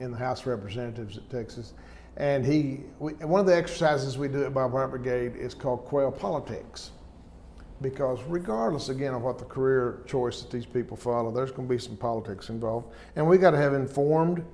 in 0.00 0.10
the 0.10 0.18
House 0.18 0.40
of 0.40 0.48
Representatives 0.48 1.16
at 1.16 1.30
Texas. 1.30 1.74
And 2.16 2.44
he, 2.44 2.80
we, 2.98 3.12
one 3.12 3.40
of 3.40 3.46
the 3.46 3.56
exercises 3.56 4.18
we 4.18 4.28
do 4.28 4.44
at 4.44 4.52
Bob 4.52 4.72
Brigade 4.72 5.36
is 5.36 5.54
called 5.54 5.84
Quail 5.84 6.10
Politics. 6.10 6.90
Because 7.82 8.18
regardless, 8.24 8.88
again, 8.90 9.14
of 9.14 9.22
what 9.22 9.38
the 9.38 9.44
career 9.44 10.02
choice 10.06 10.42
that 10.42 10.50
these 10.50 10.66
people 10.66 10.96
follow, 10.96 11.30
there's 11.30 11.50
going 11.50 11.66
to 11.66 11.74
be 11.74 11.78
some 11.78 11.96
politics 11.96 12.50
involved. 12.50 12.92
And 13.16 13.26
we 13.26 13.38
got 13.38 13.52
to 13.52 13.56
have 13.56 13.72
informed 13.72 14.44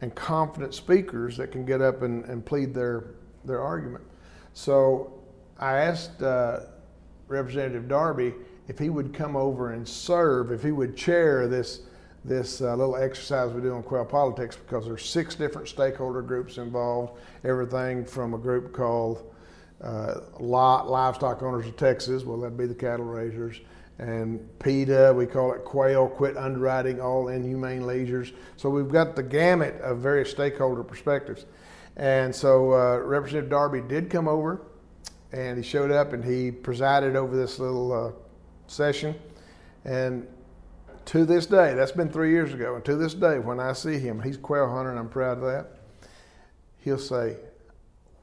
and 0.00 0.12
confident 0.16 0.74
speakers 0.74 1.36
that 1.36 1.52
can 1.52 1.64
get 1.64 1.80
up 1.80 2.02
and, 2.02 2.24
and 2.24 2.44
plead 2.44 2.74
their, 2.74 3.04
their 3.44 3.60
argument. 3.60 4.02
So 4.52 5.20
I 5.58 5.78
asked 5.78 6.22
uh, 6.22 6.60
Representative 7.28 7.86
Darby 7.86 8.34
if 8.66 8.78
he 8.78 8.90
would 8.90 9.14
come 9.14 9.36
over 9.36 9.72
and 9.72 9.86
serve, 9.86 10.50
if 10.50 10.62
he 10.62 10.72
would 10.72 10.96
chair 10.96 11.46
this 11.46 11.82
this 12.24 12.60
uh, 12.60 12.74
little 12.76 12.96
exercise 12.96 13.52
we 13.52 13.60
do 13.60 13.74
on 13.74 13.82
quail 13.82 14.04
politics 14.04 14.56
because 14.56 14.84
there's 14.84 15.04
six 15.04 15.34
different 15.34 15.68
stakeholder 15.68 16.22
groups 16.22 16.58
involved. 16.58 17.18
Everything 17.44 18.04
from 18.04 18.34
a 18.34 18.38
group 18.38 18.72
called 18.72 19.34
uh, 19.82 20.20
Livestock 20.38 21.42
Owners 21.42 21.66
of 21.66 21.76
Texas, 21.76 22.22
well, 22.24 22.38
that'd 22.38 22.56
be 22.56 22.66
the 22.66 22.74
cattle 22.74 23.06
raisers, 23.06 23.60
and 23.98 24.40
PETA, 24.60 25.12
we 25.16 25.26
call 25.26 25.52
it 25.52 25.64
Quail 25.64 26.08
Quit 26.08 26.36
Underwriting 26.36 27.00
All 27.00 27.28
Inhumane 27.28 27.86
Leisures. 27.86 28.32
So 28.56 28.70
we've 28.70 28.88
got 28.90 29.16
the 29.16 29.22
gamut 29.22 29.80
of 29.80 29.98
various 29.98 30.30
stakeholder 30.30 30.82
perspectives. 30.82 31.46
And 31.96 32.34
so 32.34 32.72
uh, 32.72 32.98
Representative 32.98 33.50
Darby 33.50 33.80
did 33.80 34.08
come 34.08 34.28
over, 34.28 34.62
and 35.32 35.56
he 35.56 35.62
showed 35.62 35.90
up 35.90 36.12
and 36.12 36.24
he 36.24 36.50
presided 36.50 37.16
over 37.16 37.36
this 37.36 37.58
little 37.58 37.92
uh, 37.92 38.12
session. 38.66 39.14
And 39.84 40.26
to 41.06 41.24
this 41.24 41.46
day, 41.46 41.74
that's 41.74 41.92
been 41.92 42.10
three 42.10 42.30
years 42.30 42.52
ago, 42.52 42.74
and 42.74 42.84
to 42.84 42.96
this 42.96 43.14
day, 43.14 43.38
when 43.38 43.60
I 43.60 43.72
see 43.72 43.98
him, 43.98 44.20
he's 44.20 44.36
quail 44.36 44.68
hunter, 44.70 44.90
and 44.90 44.98
I'm 44.98 45.08
proud 45.08 45.38
of 45.38 45.44
that. 45.44 45.78
He'll 46.78 46.98
say, 46.98 47.36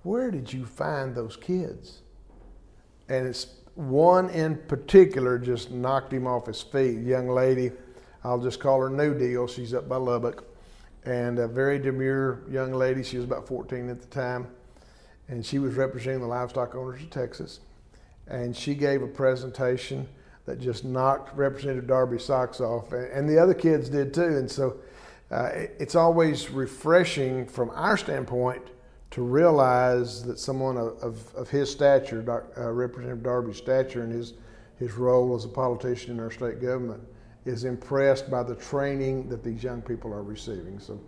"Where 0.03 0.31
did 0.31 0.51
you 0.51 0.65
find 0.65 1.15
those 1.15 1.35
kids?" 1.35 2.01
And 3.07 3.27
it's 3.27 3.55
one 3.75 4.29
in 4.29 4.57
particular 4.67 5.37
just 5.37 5.71
knocked 5.71 6.13
him 6.13 6.27
off 6.27 6.47
his 6.47 6.61
feet. 6.61 6.99
Young 6.99 7.29
lady, 7.29 7.71
I'll 8.23 8.39
just 8.39 8.59
call 8.59 8.81
her 8.81 8.89
New 8.89 9.17
Deal. 9.17 9.47
She's 9.47 9.73
up 9.73 9.87
by 9.87 9.95
Lubbock, 9.95 10.43
and 11.05 11.39
a 11.39 11.47
very 11.47 11.79
demure 11.79 12.41
young 12.49 12.73
lady. 12.73 13.03
She 13.03 13.17
was 13.17 13.25
about 13.25 13.47
14 13.47 13.89
at 13.89 14.01
the 14.01 14.07
time, 14.07 14.47
and 15.27 15.45
she 15.45 15.59
was 15.59 15.75
representing 15.75 16.21
the 16.21 16.27
livestock 16.27 16.75
owners 16.75 17.01
of 17.01 17.09
Texas. 17.09 17.61
And 18.27 18.55
she 18.55 18.75
gave 18.75 19.01
a 19.01 19.07
presentation 19.07 20.07
that 20.49 20.59
just 20.59 20.83
knocked 20.83 21.37
Representative 21.37 21.85
Darby's 21.85 22.25
socks 22.25 22.59
off, 22.59 22.91
and 22.91 23.29
the 23.29 23.37
other 23.37 23.53
kids 23.53 23.87
did 23.87 24.15
too. 24.15 24.23
And 24.23 24.49
so 24.49 24.77
uh, 25.29 25.49
it's 25.53 25.93
always 25.93 26.49
refreshing 26.49 27.45
from 27.45 27.69
our 27.69 27.95
standpoint 27.95 28.63
to 29.11 29.21
realize 29.21 30.23
that 30.23 30.39
someone 30.39 30.75
of, 30.75 30.97
of, 31.03 31.35
of 31.35 31.49
his 31.49 31.69
stature, 31.69 32.25
uh, 32.57 32.71
Representative 32.71 33.21
Darby's 33.21 33.57
stature, 33.57 34.01
and 34.01 34.11
his, 34.11 34.33
his 34.79 34.93
role 34.93 35.35
as 35.35 35.45
a 35.45 35.47
politician 35.47 36.13
in 36.13 36.19
our 36.19 36.31
state 36.31 36.59
government 36.59 37.03
is 37.45 37.63
impressed 37.63 38.31
by 38.31 38.41
the 38.41 38.55
training 38.55 39.29
that 39.29 39.43
these 39.43 39.63
young 39.63 39.83
people 39.83 40.11
are 40.11 40.23
receiving. 40.23 40.79
So 40.79 40.99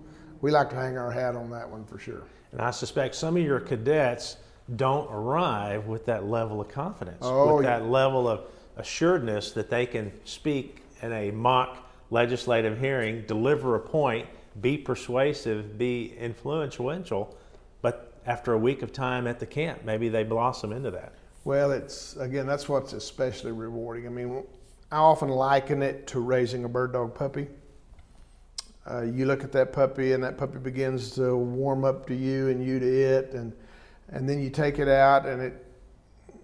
we 0.41 0.51
like 0.51 0.69
to 0.69 0.75
hang 0.75 0.99
our 0.99 1.11
hat 1.11 1.35
on 1.35 1.49
that 1.49 1.67
one 1.67 1.83
for 1.85 1.97
sure. 1.97 2.21
And 2.51 2.61
I 2.61 2.69
suspect 2.69 3.15
some 3.15 3.37
of 3.37 3.43
your 3.43 3.59
cadets 3.59 4.37
don't 4.75 5.11
arrive 5.11 5.87
with 5.87 6.05
that 6.05 6.25
level 6.25 6.61
of 6.61 6.67
confidence, 6.67 7.17
oh, 7.21 7.55
with 7.55 7.65
that 7.65 7.89
level 7.89 8.27
of 8.27 8.41
assuredness 8.77 9.51
that 9.51 9.69
they 9.69 9.85
can 9.85 10.11
speak 10.25 10.83
in 11.01 11.11
a 11.11 11.31
mock 11.31 11.89
legislative 12.09 12.79
hearing, 12.79 13.23
deliver 13.25 13.75
a 13.75 13.79
point, 13.79 14.27
be 14.59 14.77
persuasive, 14.77 15.77
be 15.77 16.13
influential, 16.17 17.37
but 17.81 18.13
after 18.25 18.53
a 18.53 18.57
week 18.57 18.81
of 18.81 18.91
time 18.91 19.27
at 19.27 19.39
the 19.39 19.45
camp, 19.45 19.83
maybe 19.83 20.09
they 20.09 20.23
blossom 20.23 20.71
into 20.71 20.91
that. 20.91 21.13
Well, 21.43 21.71
it's 21.71 22.15
again, 22.17 22.45
that's 22.45 22.69
what's 22.69 22.93
especially 22.93 23.51
rewarding. 23.51 24.05
I 24.05 24.09
mean, 24.09 24.43
I 24.91 24.97
often 24.97 25.29
liken 25.29 25.81
it 25.81 26.05
to 26.07 26.19
raising 26.19 26.65
a 26.65 26.69
bird 26.69 26.93
dog 26.93 27.15
puppy. 27.15 27.47
Uh, 28.89 29.01
you 29.01 29.25
look 29.25 29.43
at 29.43 29.51
that 29.53 29.73
puppy, 29.73 30.13
and 30.13 30.23
that 30.23 30.37
puppy 30.37 30.59
begins 30.59 31.11
to 31.11 31.35
warm 31.35 31.85
up 31.85 32.05
to 32.07 32.15
you, 32.15 32.49
and 32.49 32.63
you 32.63 32.79
to 32.79 32.85
it, 32.85 33.33
and 33.33 33.53
and 34.09 34.27
then 34.27 34.41
you 34.41 34.49
take 34.49 34.79
it 34.79 34.87
out, 34.87 35.25
and 35.25 35.41
it 35.41 35.65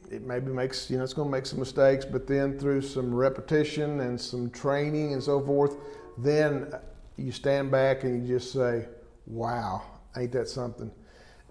it 0.09 0.23
maybe 0.23 0.51
makes 0.51 0.89
you 0.89 0.97
know 0.97 1.03
it's 1.03 1.13
going 1.13 1.27
to 1.27 1.31
make 1.31 1.45
some 1.45 1.59
mistakes, 1.59 2.05
but 2.05 2.27
then 2.27 2.57
through 2.57 2.81
some 2.81 3.13
repetition 3.13 3.99
and 4.01 4.19
some 4.19 4.49
training 4.49 5.13
and 5.13 5.21
so 5.21 5.41
forth, 5.41 5.75
then 6.17 6.73
you 7.17 7.31
stand 7.31 7.71
back 7.71 8.03
and 8.03 8.27
you 8.27 8.35
just 8.35 8.51
say, 8.51 8.87
"Wow, 9.25 9.83
ain't 10.15 10.31
that 10.33 10.47
something?" 10.47 10.91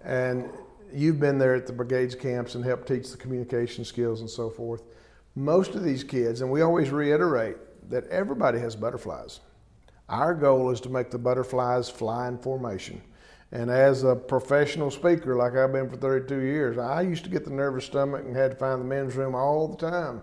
And 0.03 0.49
you've 0.93 1.19
been 1.19 1.37
there 1.37 1.55
at 1.55 1.67
the 1.67 1.73
brigades 1.73 2.15
camps 2.15 2.55
and 2.55 2.63
helped 2.63 2.87
teach 2.87 3.11
the 3.11 3.17
communication 3.17 3.83
skills 3.83 4.21
and 4.21 4.29
so 4.29 4.49
forth. 4.49 4.83
Most 5.35 5.75
of 5.75 5.83
these 5.83 6.03
kids, 6.03 6.41
and 6.41 6.49
we 6.49 6.61
always 6.61 6.89
reiterate 6.89 7.57
that 7.89 8.07
everybody 8.07 8.59
has 8.59 8.75
butterflies. 8.75 9.39
Our 10.09 10.33
goal 10.33 10.71
is 10.71 10.81
to 10.81 10.89
make 10.89 11.11
the 11.11 11.17
butterflies 11.17 11.89
fly 11.89 12.27
in 12.27 12.37
formation. 12.37 13.01
And 13.51 13.69
as 13.69 14.03
a 14.03 14.15
professional 14.15 14.91
speaker, 14.91 15.35
like 15.35 15.55
I've 15.55 15.71
been 15.71 15.89
for 15.89 15.95
32 15.95 16.41
years, 16.41 16.77
I 16.77 17.01
used 17.01 17.23
to 17.23 17.29
get 17.29 17.45
the 17.45 17.51
nervous 17.51 17.85
stomach 17.85 18.25
and 18.25 18.35
had 18.35 18.51
to 18.51 18.57
find 18.57 18.81
the 18.81 18.85
men's 18.85 19.15
room 19.15 19.35
all 19.35 19.67
the 19.69 19.77
time. 19.77 20.21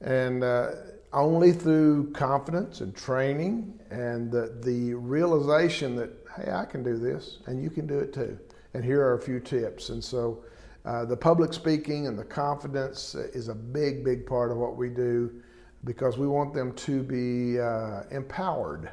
And 0.00 0.42
uh, 0.42 0.70
only 1.12 1.52
through 1.52 2.10
confidence 2.12 2.80
and 2.80 2.96
training 2.96 3.78
and 3.90 4.30
the, 4.30 4.58
the 4.62 4.94
realization 4.94 5.94
that, 5.96 6.10
hey, 6.36 6.50
I 6.50 6.64
can 6.64 6.82
do 6.82 6.96
this 6.96 7.38
and 7.46 7.62
you 7.62 7.68
can 7.68 7.86
do 7.86 7.98
it 7.98 8.14
too. 8.14 8.38
And 8.72 8.82
here 8.82 9.02
are 9.02 9.14
a 9.14 9.20
few 9.20 9.38
tips. 9.38 9.90
And 9.90 10.02
so 10.02 10.42
uh, 10.86 11.04
the 11.04 11.16
public 11.16 11.52
speaking 11.52 12.06
and 12.06 12.18
the 12.18 12.24
confidence 12.24 13.14
is 13.14 13.48
a 13.48 13.54
big, 13.54 14.04
big 14.04 14.24
part 14.24 14.50
of 14.50 14.56
what 14.56 14.76
we 14.76 14.88
do 14.88 15.42
because 15.84 16.16
we 16.16 16.26
want 16.26 16.54
them 16.54 16.72
to 16.72 17.02
be 17.02 17.60
uh, 17.60 18.04
empowered 18.10 18.90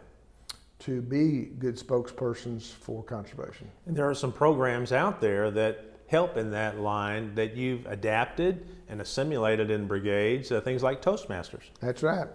to 0.79 1.01
be 1.01 1.51
good 1.59 1.75
spokespersons 1.75 2.71
for 2.71 3.03
conservation. 3.03 3.69
And 3.86 3.95
there 3.95 4.09
are 4.09 4.15
some 4.15 4.31
programs 4.31 4.91
out 4.91 5.19
there 5.19 5.51
that 5.51 5.86
help 6.07 6.38
in 6.38 6.51
that 6.51 6.79
line 6.79 7.36
that 7.36 7.55
you've 7.55 7.86
adapted 7.86 8.65
and 8.88 9.01
assimilated 9.01 9.69
in 9.69 9.88
brigades, 9.88 10.51
uh, 10.51 10.62
things 10.62 10.81
like 10.81 11.01
Toastmasters. 11.01 11.63
That's 11.79 12.01
right. 12.01 12.27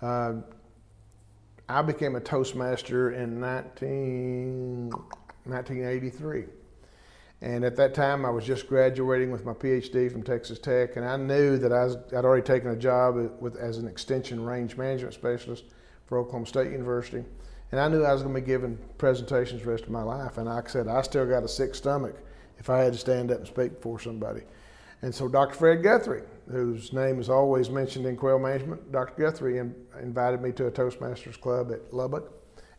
Uh, 0.00 0.34
I 1.68 1.82
became 1.82 2.14
a 2.14 2.20
Toastmaster 2.20 3.12
in 3.12 3.40
19, 3.40 4.90
1983. 4.90 6.44
And 7.40 7.64
at 7.64 7.76
that 7.76 7.94
time, 7.94 8.24
I 8.24 8.30
was 8.30 8.44
just 8.44 8.66
graduating 8.68 9.30
with 9.30 9.44
my 9.44 9.52
PhD 9.52 10.10
from 10.10 10.22
Texas 10.22 10.58
Tech, 10.58 10.96
and 10.96 11.04
I 11.04 11.16
knew 11.16 11.56
that 11.58 11.72
I 11.72 11.84
I'd 12.16 12.24
already 12.24 12.42
taken 12.42 12.70
a 12.70 12.76
job 12.76 13.14
with, 13.40 13.56
as 13.56 13.78
an 13.78 13.86
extension 13.86 14.44
range 14.44 14.76
management 14.76 15.14
specialist 15.14 15.64
for 16.06 16.18
Oklahoma 16.18 16.46
State 16.46 16.72
University. 16.72 17.24
And 17.70 17.80
I 17.80 17.88
knew 17.88 18.02
I 18.02 18.12
was 18.12 18.22
going 18.22 18.34
to 18.34 18.40
be 18.40 18.46
giving 18.46 18.78
presentations 18.96 19.62
the 19.62 19.70
rest 19.70 19.84
of 19.84 19.90
my 19.90 20.02
life. 20.02 20.38
And 20.38 20.46
like 20.46 20.68
I 20.68 20.70
said, 20.70 20.88
I 20.88 21.02
still 21.02 21.26
got 21.26 21.42
a 21.42 21.48
sick 21.48 21.74
stomach 21.74 22.16
if 22.58 22.70
I 22.70 22.78
had 22.78 22.92
to 22.94 22.98
stand 22.98 23.30
up 23.30 23.38
and 23.38 23.46
speak 23.46 23.74
before 23.74 24.00
somebody. 24.00 24.42
And 25.02 25.14
so 25.14 25.28
Dr. 25.28 25.54
Fred 25.54 25.82
Guthery, 25.82 26.24
whose 26.50 26.92
name 26.92 27.20
is 27.20 27.28
always 27.28 27.70
mentioned 27.70 28.06
in 28.06 28.16
quail 28.16 28.38
management, 28.38 28.90
Dr. 28.90 29.22
Guthery 29.22 29.60
in, 29.60 29.74
invited 30.02 30.40
me 30.40 30.50
to 30.52 30.66
a 30.66 30.70
Toastmasters 30.70 31.40
club 31.40 31.70
at 31.70 31.94
Lubbock, 31.94 32.32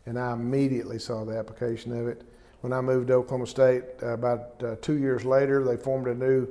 and 0.06 0.18
I 0.18 0.32
immediately 0.32 0.98
saw 0.98 1.24
the 1.24 1.38
application 1.38 1.98
of 1.98 2.08
it 2.08 2.24
when 2.60 2.72
I 2.72 2.80
moved 2.80 3.08
to 3.08 3.14
Oklahoma 3.14 3.46
State, 3.46 3.84
uh, 4.02 4.08
about 4.08 4.62
uh, 4.62 4.76
two 4.82 4.98
years 4.98 5.24
later, 5.24 5.64
they 5.64 5.76
formed 5.76 6.06
a 6.08 6.14
new 6.14 6.46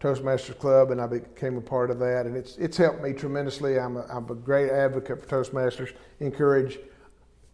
Toastmasters 0.00 0.58
Club, 0.58 0.90
and 0.90 1.00
I 1.00 1.06
became 1.06 1.56
a 1.56 1.60
part 1.60 1.90
of 1.90 1.98
that. 1.98 2.26
And 2.26 2.36
it's 2.36 2.56
it's 2.56 2.76
helped 2.76 3.02
me 3.02 3.12
tremendously. 3.12 3.78
I'm 3.78 3.96
a, 3.96 4.06
I'm 4.10 4.28
a 4.30 4.34
great 4.34 4.70
advocate 4.70 5.20
for 5.20 5.28
Toastmasters. 5.28 5.92
Encourage 6.20 6.78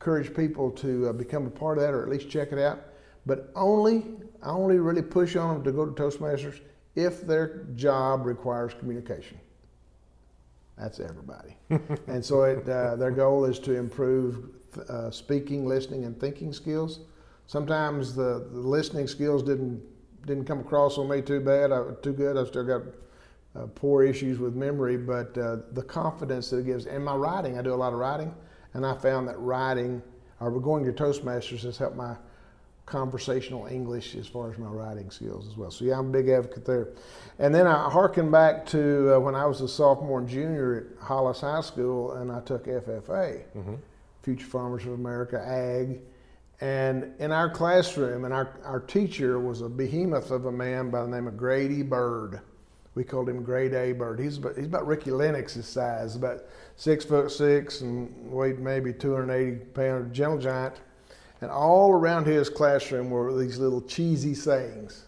encourage 0.00 0.34
people 0.34 0.70
to 0.70 1.08
uh, 1.08 1.12
become 1.12 1.46
a 1.46 1.50
part 1.50 1.78
of 1.78 1.84
that, 1.84 1.94
or 1.94 2.02
at 2.02 2.08
least 2.08 2.30
check 2.30 2.52
it 2.52 2.58
out. 2.58 2.80
But 3.26 3.50
only 3.54 4.06
I 4.42 4.50
only 4.50 4.78
really 4.78 5.02
push 5.02 5.36
on 5.36 5.54
them 5.54 5.64
to 5.64 5.72
go 5.72 5.86
to 5.86 5.92
Toastmasters 5.92 6.60
if 6.94 7.26
their 7.26 7.66
job 7.74 8.24
requires 8.24 8.74
communication. 8.74 9.38
That's 10.76 11.00
everybody. 11.00 11.56
and 12.06 12.24
so 12.24 12.42
it, 12.42 12.68
uh, 12.68 12.94
their 12.96 13.10
goal 13.10 13.44
is 13.44 13.58
to 13.60 13.74
improve 13.74 14.50
uh, 14.88 15.10
speaking, 15.10 15.66
listening, 15.66 16.04
and 16.04 16.18
thinking 16.20 16.52
skills 16.52 17.00
sometimes 17.48 18.14
the, 18.14 18.46
the 18.52 18.60
listening 18.60 19.08
skills 19.08 19.42
didn't 19.42 19.82
didn't 20.26 20.44
come 20.44 20.60
across 20.60 20.98
on 20.98 21.08
me 21.08 21.22
too 21.22 21.40
bad, 21.40 21.72
I, 21.72 21.82
too 22.02 22.12
good. 22.12 22.36
I 22.36 22.44
still 22.44 22.64
got 22.64 22.82
uh, 23.56 23.66
poor 23.74 24.02
issues 24.02 24.38
with 24.38 24.54
memory, 24.54 24.98
but 24.98 25.36
uh, 25.38 25.58
the 25.72 25.82
confidence 25.82 26.50
that 26.50 26.58
it 26.58 26.66
gives. 26.66 26.84
And 26.84 27.02
my 27.02 27.14
writing, 27.14 27.58
I 27.58 27.62
do 27.62 27.72
a 27.72 27.76
lot 27.76 27.94
of 27.94 27.98
writing, 27.98 28.34
and 28.74 28.86
I 28.86 28.96
found 28.96 29.28
that 29.28 29.38
writing, 29.38 30.02
or 30.40 30.50
going 30.60 30.84
to 30.84 30.92
Toastmasters, 30.92 31.62
has 31.62 31.78
helped 31.78 31.96
my 31.96 32.16
conversational 32.86 33.66
English 33.66 34.14
as 34.14 34.26
far 34.26 34.50
as 34.50 34.58
my 34.58 34.68
writing 34.68 35.10
skills 35.10 35.46
as 35.46 35.56
well. 35.56 35.70
So 35.70 35.84
yeah, 35.84 35.98
I'm 35.98 36.08
a 36.08 36.12
big 36.12 36.28
advocate 36.28 36.64
there. 36.64 36.88
And 37.38 37.54
then 37.54 37.66
I 37.66 37.90
harken 37.90 38.30
back 38.30 38.64
to 38.66 39.16
uh, 39.16 39.20
when 39.20 39.34
I 39.34 39.44
was 39.44 39.60
a 39.60 39.68
sophomore 39.68 40.20
and 40.20 40.28
junior 40.28 40.86
at 40.98 41.04
Hollis 41.04 41.42
High 41.42 41.60
School, 41.60 42.12
and 42.12 42.32
I 42.32 42.40
took 42.40 42.66
FFA, 42.66 43.42
mm-hmm. 43.56 43.74
Future 44.22 44.46
Farmers 44.46 44.86
of 44.86 44.92
America 44.92 45.38
Ag 45.38 46.00
and 46.60 47.12
in 47.20 47.30
our 47.30 47.48
classroom, 47.48 48.24
and 48.24 48.34
our, 48.34 48.58
our 48.64 48.80
teacher 48.80 49.38
was 49.38 49.60
a 49.60 49.68
behemoth 49.68 50.30
of 50.30 50.46
a 50.46 50.52
man 50.52 50.90
by 50.90 51.02
the 51.02 51.08
name 51.08 51.28
of 51.28 51.36
Grady 51.36 51.82
Bird. 51.82 52.40
We 52.98 53.04
called 53.04 53.28
him 53.28 53.44
Grade 53.44 53.74
A 53.74 53.92
Bird. 53.92 54.18
He's 54.18 54.38
about, 54.38 54.56
he's 54.56 54.66
about 54.66 54.84
Ricky 54.84 55.12
Lennox's 55.12 55.68
size, 55.68 56.16
about 56.16 56.42
six 56.74 57.04
foot 57.04 57.30
six 57.30 57.80
and 57.80 58.12
weighed 58.28 58.58
maybe 58.58 58.92
280 58.92 59.66
pounds, 59.66 60.16
gentle 60.16 60.36
giant. 60.36 60.80
And 61.40 61.48
all 61.48 61.92
around 61.92 62.26
his 62.26 62.48
classroom 62.48 63.08
were 63.08 63.38
these 63.38 63.56
little 63.56 63.82
cheesy 63.82 64.34
sayings. 64.34 65.04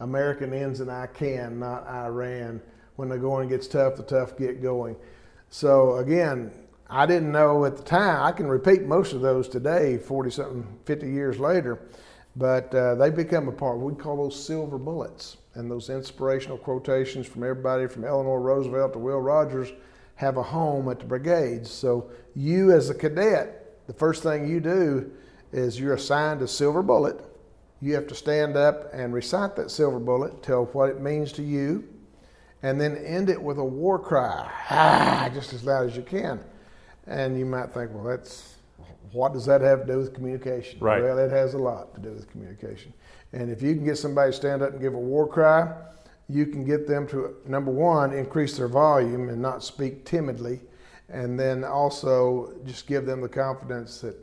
American 0.00 0.52
ends 0.52 0.80
and 0.80 0.90
I 0.90 1.06
can, 1.06 1.60
not 1.60 1.86
I 1.86 2.08
ran. 2.08 2.60
When 2.96 3.08
the 3.08 3.18
going 3.18 3.50
gets 3.50 3.68
tough, 3.68 3.94
the 3.94 4.02
tough 4.02 4.36
get 4.36 4.60
going. 4.60 4.96
So 5.48 5.98
again, 5.98 6.50
I 6.88 7.06
didn't 7.06 7.30
know 7.30 7.66
at 7.66 7.76
the 7.76 7.84
time. 7.84 8.20
I 8.20 8.32
can 8.32 8.48
repeat 8.48 8.82
most 8.82 9.12
of 9.12 9.20
those 9.20 9.46
today, 9.46 9.96
40 9.96 10.30
something, 10.30 10.78
50 10.86 11.08
years 11.08 11.38
later, 11.38 11.78
but 12.40 12.74
uh, 12.74 12.94
they 12.94 13.10
become 13.10 13.48
a 13.48 13.52
part. 13.52 13.78
We 13.78 13.94
call 13.94 14.16
those 14.16 14.46
silver 14.46 14.78
bullets. 14.78 15.36
And 15.54 15.70
those 15.70 15.90
inspirational 15.90 16.56
quotations 16.56 17.26
from 17.26 17.42
everybody 17.42 17.86
from 17.86 18.04
Eleanor 18.04 18.40
Roosevelt 18.40 18.94
to 18.94 18.98
Will 18.98 19.20
Rogers 19.20 19.70
have 20.14 20.38
a 20.38 20.42
home 20.42 20.88
at 20.88 21.00
the 21.00 21.04
brigades. 21.04 21.70
So, 21.70 22.10
you 22.34 22.72
as 22.72 22.88
a 22.88 22.94
cadet, 22.94 23.86
the 23.86 23.92
first 23.92 24.22
thing 24.22 24.48
you 24.48 24.60
do 24.60 25.10
is 25.52 25.78
you're 25.78 25.94
assigned 25.94 26.40
a 26.40 26.48
silver 26.48 26.82
bullet. 26.82 27.20
You 27.82 27.94
have 27.94 28.06
to 28.06 28.14
stand 28.14 28.56
up 28.56 28.88
and 28.94 29.12
recite 29.12 29.56
that 29.56 29.70
silver 29.70 29.98
bullet, 29.98 30.42
tell 30.42 30.66
what 30.66 30.88
it 30.88 31.00
means 31.00 31.32
to 31.32 31.42
you, 31.42 31.88
and 32.62 32.80
then 32.80 32.96
end 32.96 33.28
it 33.28 33.42
with 33.42 33.58
a 33.58 33.64
war 33.64 33.98
cry, 33.98 34.50
ah, 34.70 35.30
just 35.34 35.52
as 35.52 35.64
loud 35.64 35.88
as 35.88 35.96
you 35.96 36.02
can. 36.02 36.40
And 37.06 37.38
you 37.38 37.44
might 37.44 37.74
think, 37.74 37.90
well, 37.92 38.04
that's 38.04 38.54
what 39.12 39.32
does 39.32 39.46
that 39.46 39.60
have 39.60 39.86
to 39.86 39.92
do 39.92 39.98
with 39.98 40.14
communication? 40.14 40.78
Right. 40.80 41.02
Well, 41.02 41.18
it 41.18 41.30
has 41.30 41.54
a 41.54 41.58
lot 41.58 41.94
to 41.94 42.00
do 42.00 42.12
with 42.12 42.30
communication. 42.30 42.92
And 43.32 43.50
if 43.50 43.62
you 43.62 43.74
can 43.74 43.84
get 43.84 43.98
somebody 43.98 44.30
to 44.30 44.36
stand 44.36 44.62
up 44.62 44.72
and 44.72 44.80
give 44.80 44.94
a 44.94 44.98
war 44.98 45.26
cry, 45.26 45.72
you 46.28 46.46
can 46.46 46.64
get 46.64 46.86
them 46.86 47.06
to 47.08 47.36
number 47.46 47.70
one 47.70 48.12
increase 48.12 48.56
their 48.56 48.68
volume 48.68 49.28
and 49.28 49.42
not 49.42 49.64
speak 49.64 50.04
timidly, 50.04 50.60
and 51.08 51.38
then 51.38 51.64
also 51.64 52.52
just 52.64 52.86
give 52.86 53.04
them 53.04 53.20
the 53.20 53.28
confidence 53.28 54.00
that 54.00 54.16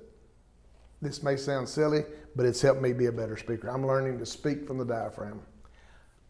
this 1.02 1.22
may 1.22 1.36
sound 1.36 1.68
silly, 1.68 2.04
but 2.36 2.46
it's 2.46 2.62
helped 2.62 2.82
me 2.82 2.94
be 2.94 3.08
a 3.08 3.12
better 3.12 3.38
speaker. 3.38 3.70
I'm 3.70 3.86
learning 3.86 4.20
to 4.20 4.26
speak 4.26 4.66
from 4.66 4.78
the 4.78 4.86
diaphragm. 4.86 5.42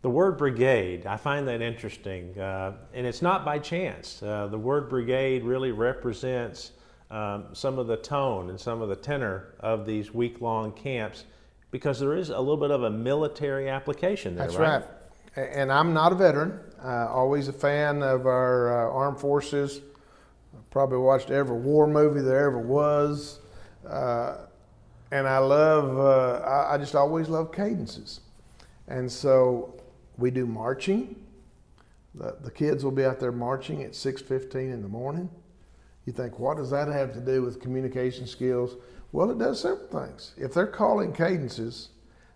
The 0.01 0.09
word 0.09 0.37
brigade, 0.37 1.05
I 1.05 1.17
find 1.17 1.47
that 1.47 1.61
interesting, 1.61 2.37
uh, 2.39 2.73
and 2.93 3.05
it's 3.05 3.21
not 3.21 3.45
by 3.45 3.59
chance. 3.59 4.21
Uh, 4.21 4.47
the 4.47 4.57
word 4.57 4.89
brigade 4.89 5.43
really 5.43 5.71
represents 5.71 6.71
um, 7.09 7.45
some 7.53 7.79
of 7.79 7.87
the 7.87 7.97
tone 7.97 8.49
and 8.49 8.59
some 8.59 8.81
of 8.81 8.89
the 8.89 8.95
tenor 8.95 9.53
of 9.59 9.85
these 9.85 10.13
week 10.13 10.41
long 10.41 10.71
camps 10.73 11.23
because 11.71 11.99
there 11.99 12.15
is 12.15 12.29
a 12.29 12.39
little 12.39 12.57
bit 12.57 12.71
of 12.71 12.83
a 12.83 12.89
military 12.89 13.69
application 13.69 14.35
there, 14.35 14.47
That's 14.47 14.57
right? 14.57 14.83
right. 15.35 15.49
And 15.53 15.71
I'm 15.71 15.93
not 15.93 16.11
a 16.11 16.15
veteran, 16.15 16.59
uh, 16.83 17.07
always 17.09 17.47
a 17.47 17.53
fan 17.53 18.01
of 18.01 18.25
our 18.25 18.87
uh, 18.87 18.91
armed 18.91 19.19
forces. 19.19 19.81
Probably 20.71 20.97
watched 20.97 21.29
every 21.29 21.57
war 21.57 21.87
movie 21.87 22.21
there 22.21 22.47
ever 22.47 22.59
was. 22.59 23.39
Uh, 23.87 24.37
and 25.11 25.27
I 25.27 25.37
love, 25.37 25.97
uh, 25.97 26.43
I, 26.43 26.73
I 26.73 26.77
just 26.77 26.95
always 26.95 27.29
love 27.29 27.51
cadences. 27.51 28.21
And 28.87 29.11
so 29.11 29.79
we 30.17 30.31
do 30.31 30.45
marching. 30.45 31.23
The, 32.15 32.35
the 32.41 32.51
kids 32.51 32.83
will 32.83 32.91
be 32.91 33.05
out 33.05 33.19
there 33.19 33.31
marching 33.31 33.83
at 33.83 33.91
6.15 33.91 34.55
in 34.55 34.81
the 34.81 34.87
morning. 34.87 35.29
You 36.07 36.13
think, 36.13 36.39
what 36.39 36.55
does 36.55 36.69
that 36.69 36.87
have 36.87 37.13
to 37.13 37.19
do 37.19 37.41
with 37.41 37.59
communication 37.59 38.25
skills? 38.25 38.77
Well, 39.11 39.29
it 39.29 39.37
does 39.37 39.59
several 39.59 39.87
things. 39.87 40.33
If 40.37 40.53
they're 40.53 40.65
calling 40.65 41.11
cadences, 41.11 41.89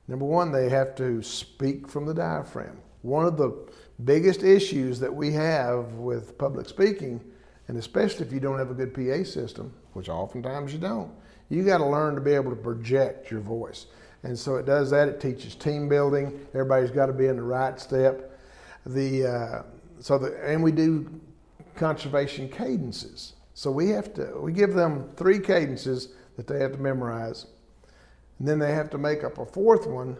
number 0.09 0.25
one, 0.25 0.51
they 0.51 0.67
have 0.67 0.93
to 0.95 1.23
speak 1.23 1.87
from 1.87 2.05
the 2.05 2.13
diaphragm. 2.13 2.77
One 3.01 3.25
of 3.25 3.37
the 3.37 3.57
biggest 4.03 4.43
issues 4.43 4.99
that 4.99 5.13
we 5.13 5.31
have 5.31 5.93
with 5.93 6.37
public 6.37 6.67
speaking, 6.67 7.21
and 7.69 7.77
especially 7.77 8.25
if 8.25 8.33
you 8.33 8.41
don't 8.41 8.59
have 8.59 8.71
a 8.71 8.73
good 8.73 8.93
PA 8.93 9.23
system, 9.23 9.73
which 9.93 10.09
oftentimes 10.09 10.73
you 10.73 10.79
don't, 10.79 11.09
you 11.47 11.63
got 11.63 11.77
to 11.77 11.85
learn 11.85 12.13
to 12.15 12.21
be 12.21 12.33
able 12.33 12.49
to 12.49 12.57
project 12.57 13.31
your 13.31 13.39
voice. 13.39 13.85
And 14.23 14.37
so 14.37 14.57
it 14.57 14.65
does 14.65 14.89
that. 14.91 15.07
It 15.07 15.21
teaches 15.21 15.55
team 15.55 15.87
building. 15.87 16.45
Everybody's 16.53 16.91
got 16.91 17.05
to 17.05 17.13
be 17.13 17.27
in 17.27 17.37
the 17.37 17.41
right 17.41 17.79
step. 17.79 18.37
The 18.85 19.25
uh, 19.25 19.63
so 20.01 20.17
the 20.17 20.37
and 20.45 20.61
we 20.61 20.73
do 20.73 21.09
conservation 21.75 22.49
cadences. 22.49 23.33
So 23.53 23.71
we 23.71 23.89
have 23.89 24.13
to 24.15 24.39
we 24.39 24.53
give 24.53 24.73
them 24.73 25.09
three 25.15 25.39
cadences 25.39 26.09
that 26.37 26.47
they 26.47 26.59
have 26.59 26.73
to 26.73 26.77
memorize, 26.79 27.47
and 28.39 28.47
then 28.47 28.59
they 28.59 28.73
have 28.73 28.89
to 28.91 28.97
make 28.97 29.23
up 29.23 29.37
a 29.37 29.45
fourth 29.45 29.85
one 29.87 30.17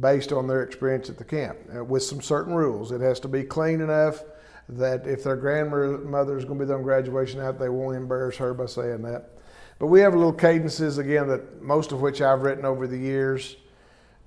based 0.00 0.32
on 0.32 0.46
their 0.46 0.62
experience 0.62 1.10
at 1.10 1.18
the 1.18 1.24
camp 1.24 1.58
uh, 1.74 1.84
with 1.84 2.02
some 2.02 2.20
certain 2.20 2.54
rules. 2.54 2.92
It 2.92 3.00
has 3.00 3.20
to 3.20 3.28
be 3.28 3.42
clean 3.42 3.80
enough 3.80 4.22
that 4.68 5.06
if 5.06 5.24
their 5.24 5.36
grandmother 5.36 6.36
is 6.36 6.44
going 6.44 6.58
to 6.58 6.64
be 6.64 6.68
there 6.68 6.76
on 6.76 6.82
graduation 6.82 7.40
night, 7.40 7.58
they 7.58 7.68
won't 7.68 7.96
embarrass 7.96 8.36
her 8.36 8.54
by 8.54 8.66
saying 8.66 9.02
that. 9.02 9.30
But 9.78 9.88
we 9.88 10.00
have 10.00 10.14
little 10.14 10.32
cadences, 10.32 10.98
again, 10.98 11.28
that 11.28 11.60
most 11.60 11.92
of 11.92 12.00
which 12.00 12.22
I've 12.22 12.42
written 12.42 12.64
over 12.64 12.86
the 12.86 12.96
years. 12.96 13.56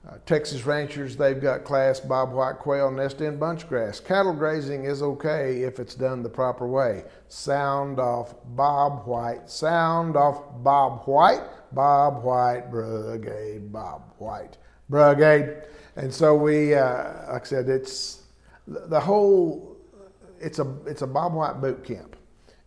Uh, 0.08 0.18
Texas 0.28 0.66
ranchers, 0.68 1.18
they've 1.18 1.42
got 1.42 1.64
class 1.64 2.00
bob 2.00 2.32
white 2.32 2.60
quail 2.60 2.92
nest 2.92 3.22
in 3.22 3.38
bunch 3.38 3.68
grass. 3.68 4.00
Cattle 4.00 4.34
grazing 4.34 4.84
is 4.86 5.02
okay 5.02 5.64
if 5.64 5.80
it's 5.80 5.96
done 5.96 6.22
the 6.22 6.30
proper 6.30 6.68
way. 6.68 7.04
Sound 7.28 8.00
off 8.00 8.36
bob 8.56 9.08
white, 9.08 9.50
sound 9.50 10.16
off 10.16 10.44
bob 10.64 11.08
white, 11.08 11.42
bob 11.72 12.24
white, 12.24 12.70
brigade, 12.70 13.74
bob 13.74 14.04
white, 14.20 14.58
brigade. 14.90 15.64
And 15.96 16.14
so 16.14 16.36
we, 16.36 16.76
uh, 16.76 17.32
like 17.32 17.42
I 17.42 17.46
said, 17.46 17.68
it's 17.68 18.24
the 18.68 19.00
whole, 19.00 19.76
it's 20.40 20.60
a, 20.60 20.76
it's 20.86 21.02
a 21.02 21.08
bob 21.08 21.34
white 21.34 21.62
boot 21.62 21.84
camp. 21.84 22.16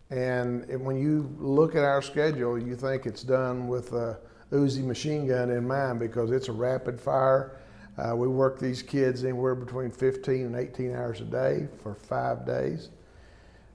And 0.09 0.65
when 0.83 0.97
you 0.97 1.33
look 1.39 1.75
at 1.75 1.83
our 1.85 2.01
schedule, 2.01 2.61
you 2.61 2.75
think 2.75 3.05
it's 3.05 3.23
done 3.23 3.69
with 3.69 3.93
a 3.93 4.19
Uzi 4.51 4.83
machine 4.83 5.27
gun 5.27 5.51
in 5.51 5.67
mind 5.67 5.99
because 5.99 6.31
it's 6.31 6.47
a 6.47 6.51
rapid 6.51 6.99
fire. 6.99 7.57
Uh, 7.97 8.15
we 8.15 8.27
work 8.27 8.59
these 8.59 8.81
kids 8.81 9.23
anywhere 9.23 9.55
between 9.55 9.91
15 9.91 10.45
and 10.45 10.55
18 10.55 10.95
hours 10.95 11.21
a 11.21 11.25
day 11.25 11.67
for 11.83 11.93
five 11.93 12.45
days. 12.45 12.89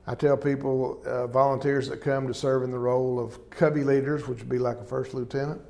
I 0.07 0.15
tell 0.15 0.37
people, 0.37 1.03
uh, 1.07 1.27
volunteers 1.29 1.89
that 1.89 2.03
come 2.03 2.27
to 2.27 2.35
serve 2.35 2.63
in 2.63 2.71
the 2.71 2.79
role 2.79 3.19
of 3.19 3.51
covey 3.51 3.85
leaders, 3.85 4.27
which 4.27 4.39
would 4.39 4.49
be 4.49 4.59
like 4.59 4.79
a 4.79 4.85
first 4.85 5.15
lieutenant, 5.15 5.61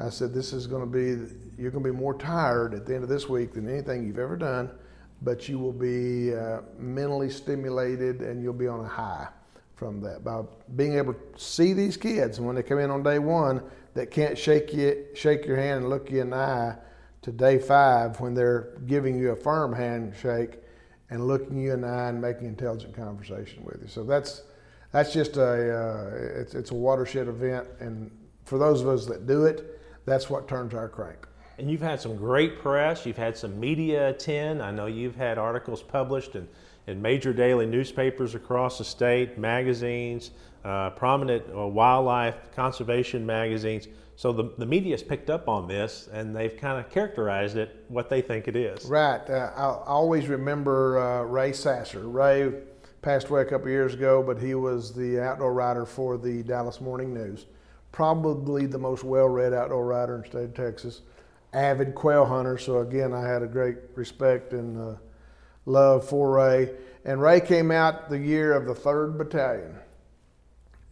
I 0.00 0.10
said, 0.10 0.32
this 0.32 0.52
is 0.52 0.66
going 0.66 0.82
to 0.82 0.86
be, 0.86 1.34
you're 1.60 1.72
going 1.72 1.84
to 1.84 1.92
be 1.92 1.96
more 1.96 2.14
tired 2.14 2.72
at 2.72 2.86
the 2.86 2.94
end 2.94 3.02
of 3.02 3.08
this 3.08 3.28
week 3.28 3.52
than 3.52 3.68
anything 3.68 4.06
you've 4.06 4.18
ever 4.18 4.36
done, 4.36 4.70
but 5.22 5.48
you 5.48 5.58
will 5.58 5.72
be 5.72 6.34
uh, 6.34 6.60
mentally 6.78 7.28
stimulated 7.28 8.20
and 8.20 8.42
you'll 8.42 8.52
be 8.52 8.68
on 8.68 8.80
a 8.84 8.88
high 8.88 9.26
from 9.74 10.00
that 10.00 10.24
by 10.24 10.42
being 10.76 10.96
able 10.96 11.14
to 11.14 11.20
see 11.36 11.72
these 11.72 11.96
kids 11.96 12.38
and 12.38 12.46
when 12.46 12.56
they 12.56 12.62
come 12.64 12.80
in 12.80 12.90
on 12.90 13.02
day 13.02 13.20
one 13.20 13.62
that 13.98 14.12
can't 14.12 14.38
shake 14.38 14.72
you 14.72 15.06
shake 15.12 15.44
your 15.44 15.56
hand 15.56 15.80
and 15.80 15.90
look 15.90 16.08
you 16.08 16.20
in 16.20 16.30
the 16.30 16.36
eye 16.36 16.76
to 17.20 17.32
day 17.32 17.58
five 17.58 18.20
when 18.20 18.32
they're 18.32 18.78
giving 18.86 19.18
you 19.18 19.30
a 19.32 19.36
firm 19.36 19.72
handshake 19.72 20.58
and 21.10 21.26
looking 21.26 21.60
you 21.60 21.72
in 21.72 21.80
the 21.80 21.88
eye 21.88 22.08
and 22.08 22.20
making 22.20 22.46
intelligent 22.46 22.94
conversation 22.94 23.64
with 23.64 23.82
you. 23.82 23.88
So 23.88 24.04
that's 24.04 24.42
that's 24.92 25.12
just 25.12 25.36
a 25.36 25.42
uh, 25.42 26.40
it's, 26.40 26.54
it's 26.54 26.70
a 26.70 26.74
watershed 26.74 27.26
event. 27.26 27.66
And 27.80 28.12
for 28.44 28.56
those 28.56 28.82
of 28.82 28.88
us 28.88 29.04
that 29.06 29.26
do 29.26 29.46
it 29.46 29.80
that's 30.06 30.30
what 30.30 30.46
turns 30.46 30.74
our 30.74 30.88
crank. 30.88 31.26
And 31.58 31.68
you've 31.68 31.82
had 31.82 32.00
some 32.00 32.16
great 32.16 32.60
press. 32.60 33.04
You've 33.04 33.16
had 33.16 33.36
some 33.36 33.58
media 33.58 34.10
attend. 34.10 34.62
I 34.62 34.70
know 34.70 34.86
you've 34.86 35.16
had 35.16 35.38
articles 35.38 35.82
published 35.82 36.36
and 36.36 36.46
in 36.88 37.02
major 37.02 37.34
daily 37.34 37.66
newspapers 37.66 38.34
across 38.34 38.78
the 38.78 38.84
state, 38.84 39.36
magazines, 39.36 40.30
uh, 40.64 40.88
prominent 40.90 41.44
uh, 41.54 41.66
wildlife 41.66 42.36
conservation 42.56 43.24
magazines. 43.26 43.88
So 44.16 44.32
the, 44.32 44.52
the 44.56 44.66
media 44.66 44.94
has 44.94 45.02
picked 45.02 45.28
up 45.28 45.48
on 45.48 45.68
this 45.68 46.08
and 46.12 46.34
they've 46.34 46.56
kind 46.56 46.80
of 46.80 46.90
characterized 46.90 47.56
it 47.56 47.84
what 47.88 48.08
they 48.08 48.22
think 48.22 48.48
it 48.48 48.56
is. 48.56 48.86
Right. 48.86 49.20
Uh, 49.28 49.52
I 49.54 49.64
always 49.86 50.28
remember 50.28 50.98
uh, 50.98 51.22
Ray 51.24 51.52
Sasser. 51.52 52.08
Ray 52.08 52.52
passed 53.02 53.28
away 53.28 53.42
a 53.42 53.44
couple 53.44 53.68
years 53.68 53.92
ago, 53.92 54.22
but 54.22 54.38
he 54.38 54.54
was 54.54 54.94
the 54.94 55.20
outdoor 55.20 55.52
writer 55.52 55.84
for 55.84 56.16
the 56.16 56.42
Dallas 56.42 56.80
Morning 56.80 57.12
News. 57.12 57.46
Probably 57.92 58.66
the 58.66 58.78
most 58.78 59.04
well 59.04 59.28
read 59.28 59.52
outdoor 59.52 59.84
writer 59.86 60.16
in 60.16 60.22
the 60.22 60.26
state 60.26 60.44
of 60.44 60.54
Texas. 60.54 61.02
Avid 61.52 61.94
quail 61.94 62.24
hunter. 62.24 62.58
So, 62.58 62.78
again, 62.78 63.12
I 63.12 63.26
had 63.26 63.42
a 63.42 63.46
great 63.46 63.76
respect 63.94 64.52
and 64.52 64.78
uh, 64.78 64.98
love 65.68 66.08
for 66.08 66.30
Ray. 66.30 66.70
And 67.04 67.20
Ray 67.20 67.40
came 67.40 67.70
out 67.70 68.08
the 68.08 68.18
year 68.18 68.52
of 68.52 68.66
the 68.66 68.74
3rd 68.74 69.18
Battalion. 69.18 69.76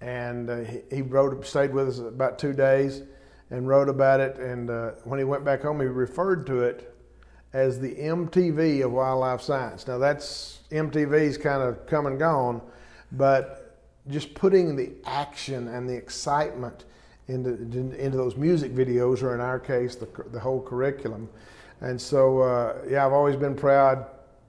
And 0.01 0.51
uh, 0.51 0.59
he, 0.59 0.81
he, 0.97 1.03
wrote, 1.03 1.45
stayed 1.47 1.73
with 1.73 1.89
us 1.89 1.99
about 1.99 2.39
two 2.39 2.53
days 2.53 3.03
and 3.51 3.67
wrote 3.67 3.89
about 3.89 4.21
it. 4.21 4.39
And 4.39 4.71
uh, 4.71 4.91
when 5.05 5.19
he 5.19 5.25
went 5.25 5.45
back 5.45 5.63
home, 5.63 5.81
he 5.81 5.87
referred 5.87 6.47
to 6.47 6.63
it 6.63 6.95
as 7.53 7.81
the 7.81 7.95
MTV 7.95 8.85
of 8.85 8.93
wildlife 8.93 9.41
science. 9.41 9.87
Now, 9.87 9.99
that's 9.99 10.61
MTV's 10.71 11.39
kind 11.39 11.63
of 11.63 11.87
come 11.87 12.07
and 12.07 12.19
gone, 12.19 12.61
but 13.13 13.79
just 14.09 14.35
putting 14.35 14.77
the 14.77 14.93
action 15.07 15.69
and 15.69 15.89
the 15.89 15.95
excitement 15.95 16.85
into, 17.29 17.55
into 17.99 18.17
those 18.17 18.37
music 18.37 18.73
videos, 18.73 19.23
or 19.23 19.35
in 19.35 19.41
our 19.41 19.59
case, 19.59 19.97
the, 19.97 20.07
the 20.33 20.39
whole 20.39 20.63
curriculum. 20.63 21.29
And 21.81 22.01
so, 22.01 22.41
uh, 22.41 22.77
yeah, 22.89 23.05
I've 23.05 23.13
always 23.13 23.37
been 23.37 23.57
proud 23.57 24.07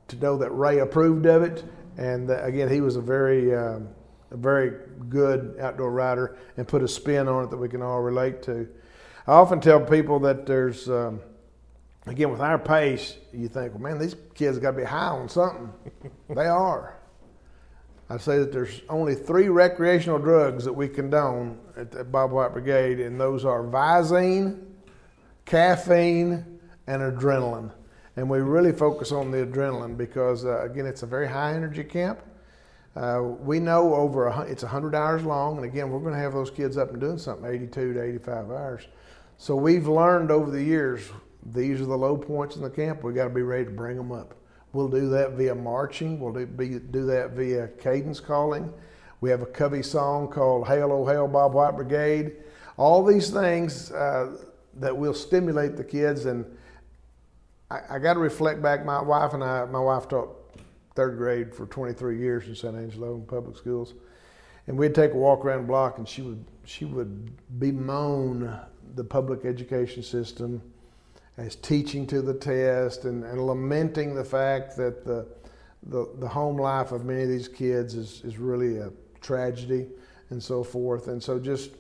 to 0.10 0.16
know 0.18 0.38
that 0.38 0.52
Ray 0.52 0.80
approved 0.80 1.26
of 1.26 1.44
it. 1.44 1.64
And 1.98 2.30
uh, 2.30 2.44
again, 2.44 2.70
he 2.70 2.82
was 2.82 2.96
a 2.96 3.02
very, 3.02 3.56
um, 3.56 3.90
a 4.32 4.38
very 4.38 4.72
good 5.10 5.58
outdoor 5.60 5.92
rider 5.92 6.38
and 6.58 6.68
put 6.68 6.84
a 6.84 6.88
spin 6.88 7.28
on 7.28 7.46
it 7.46 7.50
that 7.50 7.58
we 7.58 7.70
can 7.70 7.82
all 7.82 8.02
relate 8.02 8.42
to. 8.44 8.68
I 9.26 9.34
often 9.34 9.60
tell 9.60 9.82
people 9.82 10.20
that 10.22 10.46
there's, 10.46 10.90
um, 10.90 11.20
again, 12.06 12.32
with 12.32 12.40
our 12.40 12.60
pace, 12.60 13.18
you 13.34 13.48
think, 13.48 13.74
well, 13.74 13.82
man, 13.82 14.00
these 14.00 14.16
kids 14.36 14.58
got 14.60 14.72
to 14.72 14.78
be 14.78 14.84
high 14.84 15.10
on 15.10 15.28
something. 15.28 15.72
they 16.30 16.48
are. 16.48 16.98
I 18.10 18.18
say 18.18 18.40
that 18.40 18.54
there's 18.54 18.82
only 18.88 19.16
three 19.16 19.50
recreational 19.50 20.18
drugs 20.18 20.64
that 20.64 20.72
we 20.72 20.88
condone 20.88 21.60
at 21.76 21.92
the 21.92 22.06
Bob 22.06 22.32
White 22.32 22.54
Brigade, 22.54 23.02
and 23.02 23.20
those 23.20 23.44
are 23.44 23.64
Visine, 23.64 24.64
caffeine, 25.46 26.60
and 26.88 27.02
adrenaline 27.02 27.72
and 28.18 28.28
we 28.28 28.40
really 28.40 28.72
focus 28.72 29.12
on 29.12 29.30
the 29.30 29.46
adrenaline 29.46 29.96
because 29.96 30.44
uh, 30.44 30.64
again 30.64 30.86
it's 30.86 31.04
a 31.04 31.06
very 31.06 31.28
high 31.28 31.54
energy 31.54 31.84
camp. 31.84 32.20
Uh, 32.96 33.22
we 33.22 33.60
know 33.60 33.94
over 33.94 34.26
a, 34.26 34.42
it's 34.42 34.64
100 34.64 34.96
hours 34.96 35.24
long 35.24 35.58
and 35.58 35.66
again 35.66 35.90
we're 35.92 36.00
going 36.00 36.14
to 36.14 36.20
have 36.20 36.34
those 36.34 36.50
kids 36.50 36.78
up 36.78 36.90
and 36.90 37.00
doing 37.00 37.20
something 37.20 37.46
82 37.50 37.94
to 37.94 38.04
85 38.04 38.50
hours. 38.50 38.88
So 39.38 39.56
we've 39.56 39.88
learned 39.88 40.32
over 40.32 40.50
the 40.50 40.62
years 40.62 41.04
these 41.54 41.80
are 41.80 41.86
the 41.86 41.96
low 41.96 42.18
points 42.18 42.56
in 42.56 42.64
the 42.64 42.70
camp 42.72 43.04
We've 43.04 43.16
got 43.16 43.26
to 43.26 43.30
be 43.30 43.44
ready 43.44 43.66
to 43.66 43.72
bring 43.72 43.96
them 43.96 44.12
up. 44.12 44.34
We'll 44.74 44.90
do 44.90 45.10
that 45.10 45.34
via 45.34 45.54
marching 45.54 46.20
we'll 46.20 46.34
do, 46.34 46.48
be, 46.48 46.80
do 46.80 47.06
that 47.06 47.32
via 47.32 47.68
cadence 47.68 48.20
calling. 48.20 48.74
We 49.22 49.30
have 49.30 49.44
a 49.44 49.48
covey 49.48 49.84
song 49.84 50.28
called 50.30 50.68
hail 50.68 50.92
oh 50.92 51.06
hail 51.06 51.28
bob 51.28 51.54
white 51.54 51.76
brigade. 51.76 52.38
All 52.78 53.06
these 53.06 53.30
things 53.30 53.92
uh, 53.92 54.38
that 54.80 54.96
will 54.96 55.14
stimulate 55.14 55.78
the 55.78 55.84
kids 55.84 56.26
and 56.26 56.46
I, 57.70 57.80
I 57.92 58.00
got 58.00 58.14
to 58.14 58.20
reflect 58.20 58.62
back. 58.62 58.86
My 58.86 59.02
wife 59.02 59.34
and 59.34 59.44
I, 59.44 59.66
my 59.66 59.80
wife 59.80 60.08
taught 60.08 60.30
third 60.96 61.18
grade 61.18 61.54
for 61.54 61.66
23 61.68 62.20
years 62.20 62.48
in 62.48 62.56
San 62.56 62.76
Angelo 62.76 63.16
in 63.16 63.26
public 63.26 63.58
schools, 63.58 63.94
and 64.68 64.78
we'd 64.78 64.96
take 64.96 65.12
a 65.12 65.18
walk 65.18 65.46
around 65.46 65.62
the 65.62 65.68
block, 65.68 65.98
and 65.98 66.08
she 66.08 66.22
would 66.22 66.44
she 66.66 66.86
would 66.86 67.32
bemoan 67.60 68.60
the 68.96 69.04
public 69.04 69.46
education 69.46 70.04
system 70.04 70.62
as 71.38 71.56
teaching 71.56 72.08
to 72.08 72.22
the 72.22 72.34
test 72.34 73.06
and, 73.06 73.24
and 73.24 73.46
lamenting 73.46 74.16
the 74.16 74.24
fact 74.24 74.76
that 74.76 75.06
the, 75.06 75.28
the, 75.84 76.10
the 76.20 76.28
home 76.28 76.58
life 76.58 76.92
of 76.92 77.06
many 77.06 77.24
of 77.24 77.30
these 77.30 77.48
kids 77.48 77.94
is, 77.94 78.22
is 78.24 78.38
really 78.38 78.80
a 78.80 78.92
tragedy 79.22 79.88
and 80.32 80.42
so 80.42 80.64
forth. 80.64 81.08
And 81.08 81.22
so 81.22 81.40
just 81.40 81.72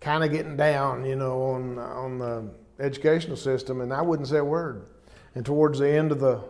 kind 0.00 0.22
of 0.22 0.30
getting 0.30 0.56
down, 0.56 1.04
you 1.04 1.16
know, 1.16 1.42
on, 1.42 1.78
on 1.78 2.18
the 2.18 2.50
educational 2.78 3.36
system. 3.36 3.80
And 3.80 3.92
I 3.92 4.02
wouldn't 4.02 4.28
say 4.28 4.38
a 4.38 4.44
word. 4.44 4.86
And 5.34 5.44
towards 5.44 5.78
the 5.78 5.88
end 5.88 6.12
of 6.12 6.20
the 6.20 6.40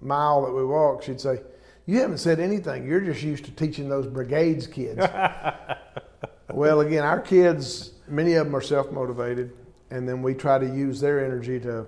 mile 0.00 0.42
that 0.44 0.52
we 0.52 0.64
walked, 0.64 1.04
she'd 1.04 1.20
say, 1.20 1.42
You 1.86 2.00
haven't 2.00 2.18
said 2.18 2.40
anything. 2.40 2.86
You're 2.86 3.00
just 3.00 3.22
used 3.22 3.44
to 3.44 3.50
teaching 3.50 3.88
those 3.88 4.06
brigades 4.06 4.66
kids. 4.66 5.00
well, 6.52 6.80
again, 6.80 7.04
our 7.04 7.20
kids, 7.20 7.92
many 8.08 8.34
of 8.34 8.46
them 8.46 8.56
are 8.56 8.62
self 8.62 8.90
motivated, 8.90 9.52
and 9.90 10.08
then 10.08 10.22
we 10.22 10.34
try 10.34 10.58
to 10.58 10.66
use 10.66 11.00
their 11.00 11.24
energy 11.24 11.60
to 11.60 11.86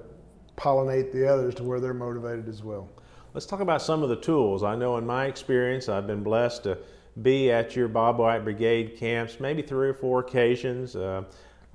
pollinate 0.56 1.12
the 1.12 1.26
others 1.26 1.54
to 1.56 1.64
where 1.64 1.80
they're 1.80 1.94
motivated 1.94 2.48
as 2.48 2.62
well. 2.62 2.88
Let's 3.34 3.46
talk 3.46 3.60
about 3.60 3.80
some 3.80 4.02
of 4.02 4.10
the 4.10 4.16
tools. 4.16 4.62
I 4.62 4.76
know 4.76 4.98
in 4.98 5.06
my 5.06 5.24
experience, 5.26 5.88
I've 5.88 6.06
been 6.06 6.22
blessed 6.22 6.64
to 6.64 6.78
be 7.22 7.50
at 7.50 7.74
your 7.76 7.88
Bob 7.88 8.18
White 8.18 8.44
Brigade 8.44 8.96
camps 8.96 9.38
maybe 9.40 9.62
three 9.62 9.88
or 9.88 9.94
four 9.94 10.20
occasions. 10.20 10.96
Uh, 10.96 11.24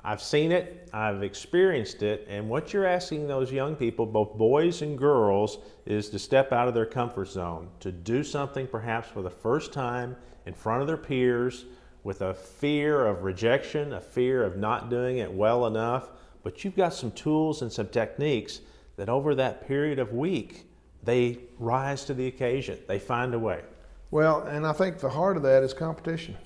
I've 0.04 0.22
seen 0.22 0.52
it, 0.52 0.90
I've 0.94 1.24
experienced 1.24 2.04
it, 2.04 2.26
and 2.30 2.50
what 2.50 2.72
you're 2.72 2.86
asking 2.86 3.28
those 3.28 3.52
young 3.52 3.76
people, 3.76 4.06
both 4.06 4.38
boys 4.38 4.82
and 4.82 4.98
girls, 4.98 5.58
is 5.86 6.10
to 6.10 6.20
step 6.20 6.54
out 6.54 6.68
of 6.68 6.74
their 6.74 6.86
comfort 6.86 7.28
zone, 7.28 7.70
to 7.80 7.92
do 7.92 8.24
something 8.24 8.68
perhaps 8.68 9.10
for 9.10 9.22
the 9.22 9.30
first 9.30 9.74
time 9.74 10.16
in 10.46 10.54
front 10.54 10.82
of 10.82 10.88
their 10.88 10.98
peers 10.98 11.66
with 12.04 12.22
a 12.22 12.34
fear 12.34 13.06
of 13.06 13.24
rejection, 13.24 13.94
a 13.94 14.00
fear 14.00 14.44
of 14.44 14.56
not 14.56 14.90
doing 14.90 15.18
it 15.18 15.32
well 15.32 15.66
enough. 15.66 16.10
But 16.42 16.64
you've 16.64 16.76
got 16.76 16.94
some 16.94 17.12
tools 17.12 17.62
and 17.62 17.72
some 17.72 17.88
techniques 17.88 18.62
that 18.96 19.10
over 19.10 19.36
that 19.36 19.68
period 19.68 20.00
of 20.00 20.14
week, 20.14 20.70
they 21.04 21.40
rise 21.60 22.06
to 22.06 22.14
the 22.14 22.28
occasion, 22.28 22.80
they 22.88 23.00
find 23.00 23.34
a 23.34 23.40
way. 23.40 23.62
Well, 24.10 24.44
and 24.44 24.66
I 24.66 24.72
think 24.72 25.00
the 25.00 25.10
heart 25.10 25.36
of 25.36 25.44
that 25.44 25.64
is 25.64 25.74
competition 25.74 26.38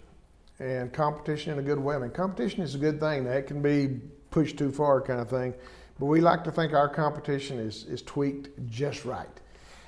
and 0.59 0.93
competition 0.93 1.53
in 1.53 1.59
a 1.59 1.63
good 1.63 1.79
way. 1.79 1.95
I 1.95 1.99
mean, 1.99 2.11
competition 2.11 2.61
is 2.61 2.75
a 2.75 2.77
good 2.77 2.99
thing. 2.99 3.23
That 3.25 3.47
can 3.47 3.61
be 3.61 3.99
pushed 4.29 4.57
too 4.57 4.71
far, 4.71 5.01
kind 5.01 5.19
of 5.19 5.29
thing. 5.29 5.53
But 5.99 6.05
we 6.05 6.21
like 6.21 6.43
to 6.45 6.51
think 6.51 6.73
our 6.73 6.89
competition 6.89 7.59
is, 7.59 7.85
is 7.85 8.01
tweaked 8.01 8.49
just 8.69 9.05
right. 9.05 9.39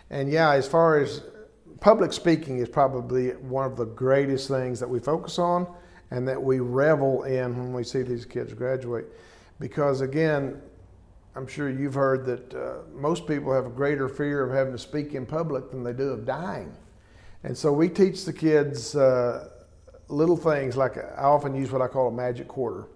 And 0.09 0.31
yeah, 0.31 0.51
as 0.51 0.67
far 0.67 0.99
as 0.99 1.23
public 1.79 2.13
speaking 2.13 2.59
is 2.59 2.69
probably 2.69 3.31
one 3.31 3.65
of 3.65 3.77
the 3.77 3.85
greatest 3.85 4.47
things 4.47 4.79
that 4.79 4.89
we 4.89 4.99
focus 4.99 5.39
on 5.39 5.67
and 6.11 6.27
that 6.27 6.41
we 6.41 6.59
revel 6.59 7.23
in 7.23 7.57
when 7.57 7.73
we 7.73 7.83
see 7.83 8.03
these 8.03 8.25
kids 8.25 8.53
graduate. 8.53 9.05
Because 9.59 10.01
again, 10.01 10.61
I'm 11.35 11.47
sure 11.47 11.69
you've 11.69 11.95
heard 11.95 12.25
that 12.25 12.53
uh, 12.53 12.73
most 12.93 13.25
people 13.25 13.51
have 13.51 13.65
a 13.65 13.69
greater 13.69 14.07
fear 14.07 14.43
of 14.43 14.53
having 14.55 14.73
to 14.73 14.77
speak 14.77 15.15
in 15.15 15.25
public 15.25 15.71
than 15.71 15.83
they 15.83 15.93
do 15.93 16.09
of 16.09 16.25
dying. 16.25 16.75
And 17.43 17.57
so 17.57 17.73
we 17.73 17.89
teach 17.89 18.23
the 18.25 18.33
kids 18.33 18.95
uh, 18.95 19.49
little 20.13 20.37
things 20.37 20.77
like 20.77 20.97
I 20.97 21.23
often 21.23 21.55
use 21.55 21.71
what 21.71 21.81
I 21.81 21.87
call 21.87 22.07
a 22.07 22.11
magic 22.11 22.47
quarter. 22.47 22.87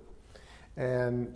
And 0.76 1.34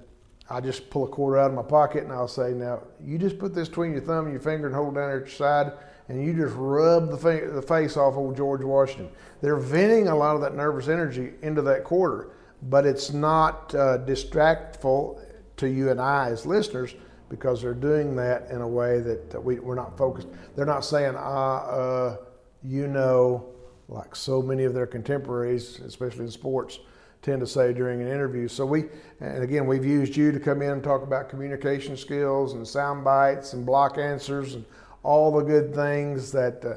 I 0.49 0.59
just 0.59 0.89
pull 0.89 1.05
a 1.05 1.07
quarter 1.07 1.37
out 1.37 1.49
of 1.49 1.55
my 1.55 1.63
pocket 1.63 2.03
and 2.03 2.11
I'll 2.11 2.27
say, 2.27 2.51
now 2.51 2.81
you 3.03 3.17
just 3.17 3.39
put 3.39 3.55
this 3.55 3.69
between 3.69 3.91
your 3.91 4.01
thumb 4.01 4.25
and 4.25 4.33
your 4.33 4.41
finger 4.41 4.67
and 4.67 4.75
hold 4.75 4.95
it 4.95 4.99
down 4.99 5.09
at 5.09 5.19
your 5.19 5.27
side 5.27 5.71
and 6.09 6.25
you 6.25 6.33
just 6.33 6.53
rub 6.57 7.09
the, 7.09 7.49
the 7.53 7.61
face 7.61 7.95
off 7.95 8.15
old 8.15 8.35
George 8.35 8.61
Washington. 8.61 9.09
They're 9.41 9.57
venting 9.57 10.09
a 10.09 10.15
lot 10.15 10.35
of 10.35 10.41
that 10.41 10.55
nervous 10.55 10.89
energy 10.89 11.33
into 11.41 11.61
that 11.63 11.85
quarter, 11.85 12.31
but 12.63 12.85
it's 12.85 13.13
not 13.13 13.73
uh, 13.73 13.99
distractful 13.99 15.21
to 15.57 15.69
you 15.69 15.89
and 15.89 16.01
I 16.01 16.29
as 16.29 16.45
listeners 16.45 16.95
because 17.29 17.61
they're 17.61 17.73
doing 17.73 18.13
that 18.17 18.49
in 18.51 18.59
a 18.59 18.67
way 18.67 18.99
that, 18.99 19.29
that 19.31 19.41
we, 19.41 19.59
we're 19.59 19.75
not 19.75 19.97
focused. 19.97 20.27
They're 20.55 20.65
not 20.65 20.83
saying, 20.83 21.15
ah, 21.17 21.63
uh, 21.63 22.17
you 22.61 22.87
know, 22.87 23.47
like 23.91 24.15
so 24.15 24.41
many 24.41 24.63
of 24.63 24.73
their 24.73 24.87
contemporaries, 24.87 25.79
especially 25.79 26.25
in 26.25 26.31
sports, 26.31 26.79
tend 27.21 27.41
to 27.41 27.47
say 27.47 27.73
during 27.73 28.01
an 28.01 28.07
interview. 28.07 28.47
So 28.47 28.65
we, 28.65 28.85
and 29.19 29.43
again, 29.43 29.67
we've 29.67 29.85
used 29.85 30.15
you 30.15 30.31
to 30.31 30.39
come 30.39 30.61
in 30.61 30.71
and 30.71 30.83
talk 30.83 31.03
about 31.03 31.29
communication 31.29 31.95
skills 31.95 32.53
and 32.53 32.67
sound 32.67 33.03
bites 33.03 33.53
and 33.53 33.65
block 33.65 33.97
answers 33.97 34.55
and 34.55 34.65
all 35.03 35.31
the 35.31 35.43
good 35.43 35.75
things 35.75 36.31
that 36.31 36.65
uh, 36.65 36.75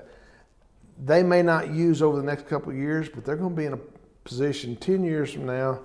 they 1.05 1.22
may 1.22 1.40
not 1.40 1.70
use 1.70 2.03
over 2.03 2.16
the 2.16 2.22
next 2.22 2.46
couple 2.46 2.70
of 2.70 2.77
years, 2.77 3.09
but 3.09 3.24
they're 3.24 3.37
going 3.37 3.55
to 3.55 3.57
be 3.57 3.66
in 3.66 3.72
a 3.72 3.81
position 4.24 4.77
10 4.77 5.05
years 5.05 5.33
from 5.33 5.46
now 5.46 5.81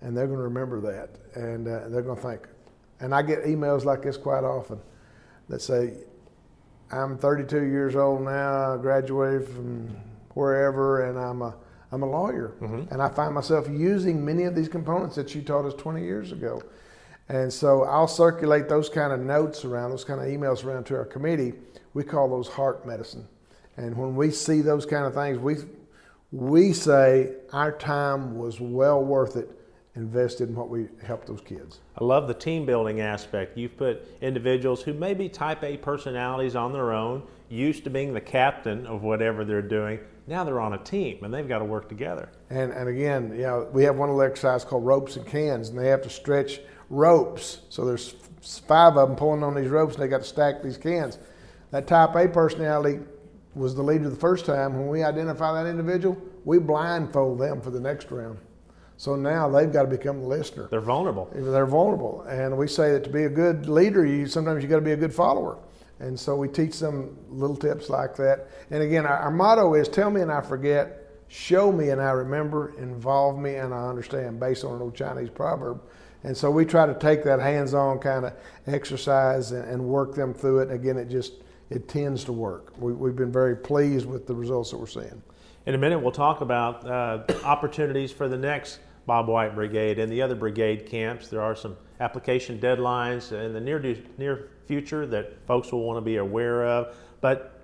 and 0.00 0.16
they're 0.16 0.26
going 0.26 0.38
to 0.38 0.44
remember 0.44 0.80
that 0.80 1.10
and 1.34 1.66
uh, 1.66 1.88
they're 1.88 2.02
going 2.02 2.16
to 2.16 2.22
think. 2.22 2.46
And 3.00 3.14
I 3.14 3.22
get 3.22 3.44
emails 3.44 3.84
like 3.84 4.02
this 4.02 4.16
quite 4.16 4.44
often 4.44 4.78
that 5.48 5.60
say, 5.60 5.94
I'm 6.92 7.18
32 7.18 7.64
years 7.64 7.96
old 7.96 8.22
now, 8.22 8.74
I 8.74 8.76
graduated 8.76 9.48
from 9.48 9.96
wherever, 10.34 11.08
and 11.08 11.18
I'm 11.18 11.42
a 11.42 11.54
I'm 11.92 12.02
a 12.02 12.10
lawyer, 12.10 12.54
mm-hmm. 12.60 12.92
and 12.92 13.00
I 13.00 13.08
find 13.08 13.32
myself 13.32 13.68
using 13.70 14.24
many 14.24 14.44
of 14.44 14.56
these 14.56 14.68
components 14.68 15.14
that 15.14 15.32
you 15.32 15.42
taught 15.42 15.64
us 15.64 15.74
20 15.74 16.02
years 16.02 16.32
ago. 16.32 16.60
And 17.28 17.52
so 17.52 17.84
I'll 17.84 18.08
circulate 18.08 18.68
those 18.68 18.88
kind 18.88 19.12
of 19.12 19.20
notes 19.20 19.64
around, 19.64 19.90
those 19.90 20.04
kind 20.04 20.20
of 20.20 20.26
emails 20.26 20.64
around 20.64 20.84
to 20.86 20.96
our 20.96 21.04
committee. 21.04 21.52
We 21.94 22.02
call 22.02 22.28
those 22.28 22.48
heart 22.48 22.84
medicine. 22.84 23.28
And 23.76 23.96
when 23.96 24.16
we 24.16 24.30
see 24.30 24.60
those 24.60 24.84
kind 24.84 25.06
of 25.06 25.14
things, 25.14 25.38
we 25.38 25.56
we 26.32 26.72
say 26.72 27.36
our 27.52 27.70
time 27.70 28.36
was 28.36 28.60
well 28.60 29.04
worth 29.04 29.36
it 29.36 29.48
invested 29.94 30.48
in 30.48 30.56
what 30.56 30.68
we 30.68 30.88
help 31.04 31.24
those 31.26 31.40
kids. 31.40 31.78
I 31.96 32.02
love 32.02 32.26
the 32.26 32.34
team 32.34 32.66
building 32.66 33.00
aspect. 33.00 33.56
You've 33.56 33.76
put 33.76 34.04
individuals 34.20 34.82
who 34.82 34.92
may 34.92 35.14
be 35.14 35.28
type 35.28 35.62
A 35.62 35.76
personalities 35.76 36.56
on 36.56 36.72
their 36.72 36.92
own, 36.92 37.22
used 37.48 37.84
to 37.84 37.90
being 37.90 38.12
the 38.12 38.20
captain 38.20 38.86
of 38.86 39.02
whatever 39.02 39.44
they're 39.44 39.62
doing, 39.62 40.00
now 40.26 40.44
they're 40.44 40.60
on 40.60 40.72
a 40.72 40.78
team 40.78 41.22
and 41.22 41.32
they've 41.32 41.48
got 41.48 41.58
to 41.58 41.64
work 41.64 41.88
together. 41.88 42.30
And, 42.50 42.72
and 42.72 42.88
again, 42.88 43.32
you 43.34 43.42
know, 43.42 43.68
we 43.72 43.84
have 43.84 43.96
one 43.96 44.08
little 44.08 44.22
exercise 44.22 44.64
called 44.64 44.84
ropes 44.84 45.16
and 45.16 45.26
cans, 45.26 45.68
and 45.68 45.78
they 45.78 45.88
have 45.88 46.02
to 46.02 46.10
stretch 46.10 46.60
ropes. 46.88 47.60
So 47.68 47.84
there's 47.84 48.14
five 48.66 48.96
of 48.96 49.08
them 49.08 49.16
pulling 49.16 49.42
on 49.42 49.54
these 49.54 49.68
ropes, 49.68 49.94
and 49.94 50.02
they 50.02 50.08
got 50.08 50.22
to 50.22 50.26
stack 50.26 50.62
these 50.62 50.78
cans. 50.78 51.18
That 51.70 51.86
type 51.86 52.14
A 52.14 52.28
personality 52.28 53.00
was 53.54 53.74
the 53.74 53.82
leader 53.82 54.08
the 54.08 54.16
first 54.16 54.46
time. 54.46 54.74
When 54.78 54.88
we 54.88 55.02
identify 55.02 55.62
that 55.62 55.68
individual, 55.68 56.20
we 56.44 56.58
blindfold 56.58 57.38
them 57.38 57.60
for 57.60 57.70
the 57.70 57.80
next 57.80 58.10
round. 58.10 58.38
So 58.96 59.16
now 59.16 59.48
they've 59.48 59.72
got 59.72 59.82
to 59.82 59.88
become 59.88 60.20
the 60.20 60.28
listener. 60.28 60.68
They're 60.70 60.80
vulnerable. 60.80 61.28
They're 61.34 61.66
vulnerable, 61.66 62.22
and 62.22 62.56
we 62.56 62.68
say 62.68 62.92
that 62.92 63.02
to 63.04 63.10
be 63.10 63.24
a 63.24 63.28
good 63.28 63.68
leader, 63.68 64.06
you 64.06 64.26
sometimes 64.26 64.62
you 64.62 64.68
got 64.68 64.76
to 64.76 64.82
be 64.82 64.92
a 64.92 64.96
good 64.96 65.12
follower. 65.12 65.58
And 66.04 66.20
so 66.20 66.36
we 66.36 66.48
teach 66.48 66.78
them 66.78 67.16
little 67.30 67.56
tips 67.56 67.88
like 67.88 68.14
that. 68.16 68.48
And 68.70 68.82
again, 68.82 69.06
our, 69.06 69.16
our, 69.16 69.30
motto 69.30 69.72
is 69.72 69.88
tell 69.88 70.10
me 70.10 70.20
and 70.20 70.30
I 70.30 70.42
forget, 70.42 71.10
show 71.28 71.72
me 71.72 71.88
and 71.88 72.00
I 72.00 72.10
remember, 72.10 72.74
involve 72.78 73.38
me 73.38 73.54
and 73.54 73.72
I 73.72 73.88
understand, 73.88 74.38
based 74.38 74.64
on 74.64 74.74
an 74.74 74.82
old 74.82 74.94
Chinese 74.94 75.30
proverb. 75.30 75.80
And 76.22 76.36
so 76.36 76.50
we 76.50 76.66
try 76.66 76.84
to 76.84 76.94
take 76.94 77.24
that 77.24 77.40
hands-on 77.40 78.00
kind 78.00 78.26
of 78.26 78.34
exercise 78.66 79.52
and, 79.52 79.66
and, 79.66 79.82
work 79.82 80.14
them 80.14 80.34
through 80.34 80.60
it. 80.60 80.68
And 80.68 80.72
again, 80.72 80.98
it 80.98 81.08
just 81.08 81.32
it 81.70 81.88
tends 81.88 82.22
to 82.24 82.32
work. 82.32 82.74
We, 82.78 82.92
we've 82.92 83.16
been 83.16 83.32
very 83.32 83.56
pleased 83.56 84.04
with 84.04 84.26
the 84.26 84.34
results 84.34 84.72
that 84.72 84.76
we're 84.76 84.86
seeing. 84.86 85.22
In 85.64 85.74
a 85.74 85.78
minute, 85.78 85.98
we'll 85.98 86.12
talk 86.12 86.42
about 86.42 86.86
uh, 86.86 87.24
opportunities 87.44 88.12
for 88.12 88.28
the 88.28 88.36
next 88.36 88.80
Bob 89.06 89.28
White 89.28 89.54
Brigade 89.54 89.98
and 89.98 90.10
the 90.10 90.22
other 90.22 90.34
brigade 90.34 90.86
camps. 90.86 91.28
There 91.28 91.42
are 91.42 91.54
some 91.54 91.76
application 92.00 92.58
deadlines 92.58 93.32
in 93.32 93.52
the 93.52 93.60
near 93.60 93.80
near 94.18 94.50
future 94.66 95.06
that 95.06 95.46
folks 95.46 95.72
will 95.72 95.84
want 95.84 95.98
to 95.98 96.00
be 96.00 96.16
aware 96.16 96.66
of. 96.66 96.96
But 97.20 97.54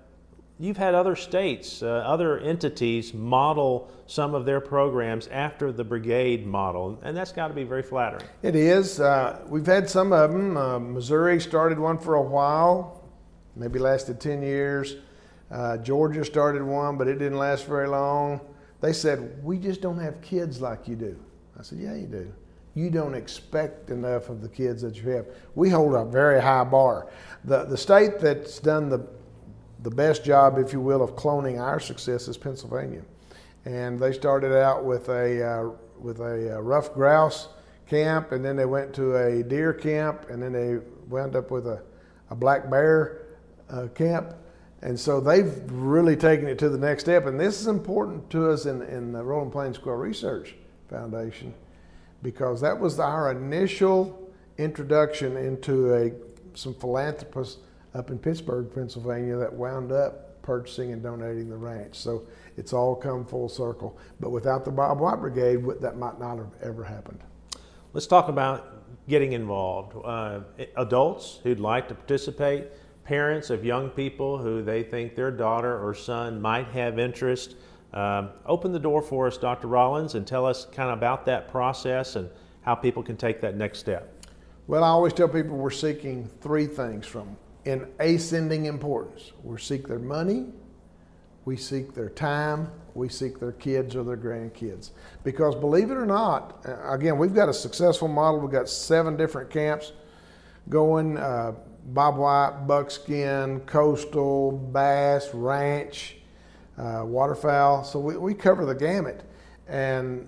you've 0.59 0.77
had 0.77 0.93
other 0.93 1.15
states, 1.15 1.81
uh, 1.81 1.87
other 1.87 2.39
entities 2.39 3.13
model 3.13 3.91
some 4.05 4.35
of 4.35 4.45
their 4.45 4.61
programs 4.61 5.27
after 5.27 5.71
the 5.71 5.83
brigade 5.83 6.45
model, 6.45 6.99
and 7.03 7.17
that's 7.17 7.31
got 7.31 7.47
to 7.47 7.53
be 7.53 7.63
very 7.63 7.81
flattering. 7.81 8.25
It 8.43 8.55
is. 8.55 8.99
Uh, 8.99 9.41
we've 9.47 9.65
had 9.65 9.89
some 9.89 10.13
of 10.13 10.31
them. 10.31 10.57
Uh, 10.57 10.79
Missouri 10.79 11.39
started 11.39 11.79
one 11.79 11.97
for 11.97 12.15
a 12.15 12.21
while, 12.21 13.03
maybe 13.55 13.79
lasted 13.79 14.19
10 14.19 14.43
years. 14.43 14.97
Uh, 15.49 15.77
Georgia 15.77 16.23
started 16.23 16.63
one, 16.63 16.97
but 16.97 17.07
it 17.07 17.19
didn't 17.19 17.37
last 17.37 17.65
very 17.65 17.87
long. 17.87 18.39
They 18.79 18.93
said, 18.93 19.43
We 19.43 19.57
just 19.57 19.81
don't 19.81 19.99
have 19.99 20.21
kids 20.21 20.61
like 20.61 20.87
you 20.87 20.95
do. 20.95 21.19
I 21.59 21.63
said, 21.63 21.79
Yeah, 21.79 21.95
you 21.95 22.07
do 22.07 22.33
you 22.73 22.89
don't 22.89 23.15
expect 23.15 23.89
enough 23.89 24.29
of 24.29 24.41
the 24.41 24.47
kids 24.47 24.81
that 24.81 24.95
you 24.95 25.09
have. 25.09 25.25
We 25.55 25.69
hold 25.69 25.93
a 25.93 26.05
very 26.05 26.41
high 26.41 26.63
bar. 26.63 27.09
The, 27.43 27.65
the 27.65 27.77
state 27.77 28.19
that's 28.19 28.59
done 28.59 28.89
the, 28.89 29.05
the 29.83 29.89
best 29.89 30.23
job, 30.23 30.57
if 30.57 30.71
you 30.71 30.79
will, 30.79 31.03
of 31.03 31.15
cloning 31.15 31.59
our 31.59 31.79
success 31.79 32.27
is 32.27 32.37
Pennsylvania. 32.37 33.01
And 33.65 33.99
they 33.99 34.13
started 34.13 34.57
out 34.57 34.85
with 34.85 35.09
a, 35.09 35.45
uh, 35.45 35.69
with 35.99 36.19
a 36.19 36.57
uh, 36.57 36.61
ruffed 36.61 36.93
grouse 36.93 37.49
camp, 37.87 38.31
and 38.31 38.43
then 38.43 38.55
they 38.55 38.65
went 38.65 38.93
to 38.95 39.17
a 39.17 39.43
deer 39.43 39.73
camp, 39.73 40.29
and 40.29 40.41
then 40.41 40.53
they 40.53 40.77
wound 41.09 41.35
up 41.35 41.51
with 41.51 41.67
a, 41.67 41.83
a 42.29 42.35
black 42.35 42.69
bear 42.69 43.23
uh, 43.69 43.87
camp. 43.93 44.33
And 44.81 44.99
so 44.99 45.19
they've 45.19 45.61
really 45.69 46.15
taken 46.15 46.47
it 46.47 46.57
to 46.59 46.69
the 46.69 46.77
next 46.77 47.03
step. 47.03 47.27
And 47.27 47.39
this 47.39 47.59
is 47.59 47.67
important 47.67 48.29
to 48.31 48.49
us 48.49 48.65
in, 48.65 48.81
in 48.83 49.11
the 49.11 49.23
Rolling 49.23 49.51
Plains 49.51 49.77
Quail 49.77 49.95
Research 49.95 50.55
Foundation 50.91 51.53
because 52.21 52.61
that 52.61 52.79
was 52.79 52.99
our 52.99 53.31
initial 53.31 54.29
introduction 54.57 55.37
into 55.37 55.93
a 55.93 56.11
some 56.53 56.73
philanthropists 56.73 57.57
up 57.93 58.09
in 58.09 58.19
Pittsburgh, 58.19 58.73
Pennsylvania, 58.73 59.35
that 59.37 59.53
wound 59.53 59.91
up 59.91 60.41
purchasing 60.41 60.91
and 60.91 61.03
donating 61.03 61.49
the 61.49 61.57
ranch. 61.57 61.95
So 61.95 62.23
it's 62.57 62.73
all 62.73 62.95
come 62.95 63.25
full 63.25 63.49
circle. 63.49 63.97
But 64.19 64.31
without 64.31 64.65
the 64.65 64.71
Bob 64.71 64.99
White 64.99 65.19
Brigade, 65.19 65.63
that 65.81 65.97
might 65.97 66.19
not 66.19 66.37
have 66.37 66.53
ever 66.61 66.83
happened. 66.83 67.19
Let's 67.93 68.07
talk 68.07 68.27
about 68.27 68.83
getting 69.07 69.33
involved. 69.33 69.95
Uh, 70.03 70.41
adults 70.77 71.39
who'd 71.43 71.59
like 71.59 71.87
to 71.89 71.95
participate, 71.95 72.67
parents 73.03 73.49
of 73.49 73.65
young 73.65 73.89
people 73.89 74.37
who 74.37 74.61
they 74.61 74.83
think 74.83 75.15
their 75.15 75.31
daughter 75.31 75.85
or 75.85 75.93
son 75.93 76.41
might 76.41 76.67
have 76.67 76.99
interest. 76.99 77.55
Um, 77.93 78.29
open 78.45 78.71
the 78.71 78.79
door 78.79 79.01
for 79.01 79.27
us, 79.27 79.37
Dr. 79.37 79.67
Rollins, 79.67 80.15
and 80.15 80.25
tell 80.25 80.45
us 80.45 80.65
kind 80.65 80.89
of 80.89 80.97
about 80.97 81.25
that 81.25 81.49
process 81.49 82.15
and 82.15 82.29
how 82.61 82.75
people 82.75 83.03
can 83.03 83.17
take 83.17 83.41
that 83.41 83.57
next 83.57 83.79
step. 83.79 84.25
Well, 84.67 84.83
I 84.83 84.87
always 84.87 85.13
tell 85.13 85.27
people 85.27 85.57
we're 85.57 85.69
seeking 85.69 86.29
three 86.39 86.67
things 86.67 87.05
from 87.05 87.35
in 87.65 87.87
ascending 87.99 88.65
importance. 88.65 89.33
We 89.43 89.59
seek 89.59 89.87
their 89.87 89.99
money, 89.99 90.47
we 91.45 91.57
seek 91.57 91.93
their 91.93 92.09
time, 92.09 92.71
we 92.93 93.09
seek 93.09 93.39
their 93.39 93.51
kids 93.51 93.95
or 93.95 94.03
their 94.03 94.17
grandkids. 94.17 94.91
Because 95.23 95.55
believe 95.55 95.91
it 95.91 95.97
or 95.97 96.05
not, 96.05 96.63
uh, 96.65 96.93
again, 96.93 97.17
we've 97.17 97.33
got 97.33 97.49
a 97.49 97.53
successful 97.53 98.07
model. 98.07 98.39
We've 98.39 98.51
got 98.51 98.69
seven 98.69 99.17
different 99.17 99.49
camps 99.49 99.91
going 100.69 101.17
uh, 101.17 101.53
Bob 101.87 102.17
White, 102.17 102.67
Buckskin, 102.67 103.61
Coastal, 103.61 104.51
Bass, 104.51 105.33
Ranch 105.33 106.20
uh, 106.81 107.03
waterfowl. 107.05 107.83
So 107.83 107.99
we, 107.99 108.17
we 108.17 108.33
cover 108.33 108.65
the 108.65 108.75
gamut. 108.75 109.23
And 109.67 110.27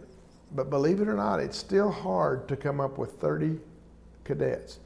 but 0.55 0.69
believe 0.69 1.01
it 1.01 1.07
or 1.07 1.15
not, 1.15 1.39
it's 1.39 1.57
still 1.57 1.89
hard 1.89 2.47
to 2.47 2.55
come 2.55 2.79
up 2.79 2.97
with 2.97 3.13
30 3.13 3.59
cadets. 4.23 4.79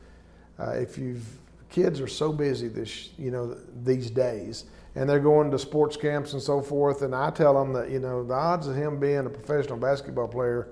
Uh, 0.57 0.71
if 0.71 0.97
you've 0.97 1.25
kids 1.69 1.99
are 1.99 2.07
so 2.07 2.31
busy 2.31 2.69
this 2.69 3.09
you 3.19 3.29
know 3.29 3.57
these 3.83 4.09
days, 4.09 4.65
and 4.95 5.09
they're 5.09 5.19
going 5.19 5.51
to 5.51 5.59
sports 5.59 5.97
camps 5.97 6.33
and 6.33 6.41
so 6.41 6.61
forth. 6.61 7.01
And 7.01 7.13
I 7.13 7.29
tell 7.29 7.53
them 7.53 7.73
that 7.73 7.91
you 7.91 7.99
know 7.99 8.23
the 8.23 8.33
odds 8.33 8.67
of 8.67 8.75
him 8.75 8.99
being 8.99 9.25
a 9.25 9.29
professional 9.29 9.77
basketball 9.77 10.27
player 10.27 10.69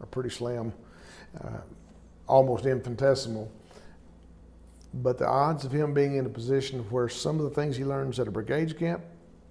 are 0.00 0.06
pretty 0.06 0.30
slim, 0.30 0.72
uh, 1.44 1.60
almost 2.26 2.64
infinitesimal. 2.64 3.52
But 4.94 5.18
the 5.18 5.28
odds 5.28 5.66
of 5.66 5.72
him 5.72 5.92
being 5.92 6.16
in 6.16 6.24
a 6.24 6.30
position 6.30 6.80
where 6.90 7.10
some 7.10 7.38
of 7.38 7.44
the 7.44 7.50
things 7.50 7.76
he 7.76 7.84
learns 7.84 8.18
at 8.18 8.26
a 8.26 8.30
brigades 8.30 8.72
camp 8.72 9.02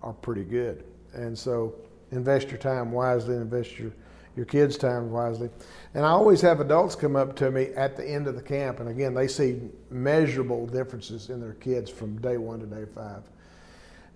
are 0.01 0.13
pretty 0.13 0.43
good. 0.43 0.83
And 1.13 1.37
so 1.37 1.75
invest 2.11 2.49
your 2.49 2.59
time 2.59 2.91
wisely, 2.91 3.35
invest 3.35 3.77
your, 3.79 3.91
your 4.35 4.45
kids' 4.45 4.77
time 4.77 5.11
wisely. 5.11 5.49
And 5.93 6.05
I 6.05 6.09
always 6.09 6.41
have 6.41 6.59
adults 6.59 6.95
come 6.95 7.15
up 7.15 7.35
to 7.37 7.51
me 7.51 7.67
at 7.75 7.97
the 7.97 8.07
end 8.07 8.27
of 8.27 8.35
the 8.35 8.41
camp, 8.41 8.79
and 8.79 8.89
again, 8.89 9.13
they 9.13 9.27
see 9.27 9.59
measurable 9.89 10.67
differences 10.67 11.29
in 11.29 11.39
their 11.39 11.53
kids 11.53 11.89
from 11.89 12.19
day 12.21 12.37
one 12.37 12.59
to 12.59 12.65
day 12.65 12.85
five. 12.93 13.23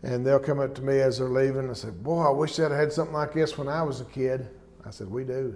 And 0.04 0.26
they'll 0.26 0.40
come 0.40 0.60
up 0.60 0.74
to 0.76 0.82
me 0.82 1.00
as 1.00 1.20
they're 1.20 1.30
leaving 1.30 1.66
and 1.66 1.78
say, 1.78 1.90
Boy, 1.90 2.24
I 2.24 2.32
wish 2.32 2.60
I'd 2.60 2.72
had 2.72 2.92
something 2.92 3.14
like 3.14 3.34
this 3.34 3.58
when 3.58 3.68
I 3.68 3.84
was 3.84 4.02
a 4.02 4.06
kid. 4.06 4.48
I 4.84 4.90
said, 4.90 5.10
We 5.10 5.24
do. 5.24 5.56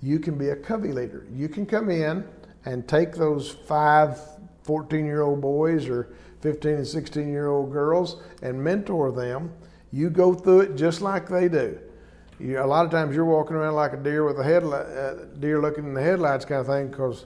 You 0.00 0.20
can 0.20 0.38
be 0.38 0.50
a 0.50 0.56
covey 0.56 0.92
leader. 0.92 1.26
You 1.32 1.48
can 1.48 1.66
come 1.66 1.90
in 1.90 2.24
and 2.66 2.86
take 2.86 3.14
those 3.14 3.50
five 3.66 4.20
14 4.62 5.04
year 5.04 5.22
old 5.22 5.40
boys 5.40 5.88
or 5.88 6.14
15 6.44 6.74
and 6.74 6.86
16 6.86 7.26
year 7.26 7.48
old 7.48 7.72
girls 7.72 8.22
and 8.42 8.62
mentor 8.62 9.10
them. 9.10 9.50
You 9.92 10.10
go 10.10 10.34
through 10.34 10.60
it 10.60 10.76
just 10.76 11.00
like 11.00 11.26
they 11.26 11.48
do. 11.48 11.78
You, 12.38 12.62
a 12.62 12.66
lot 12.66 12.84
of 12.84 12.90
times 12.90 13.16
you're 13.16 13.24
walking 13.24 13.56
around 13.56 13.74
like 13.74 13.94
a 13.94 13.96
deer 13.96 14.24
with 14.24 14.38
a 14.38 14.44
headlight, 14.44 14.86
uh, 14.86 15.24
deer 15.40 15.62
looking 15.62 15.84
in 15.84 15.94
the 15.94 16.02
headlights 16.02 16.44
kind 16.44 16.60
of 16.60 16.66
thing 16.66 16.88
because 16.88 17.24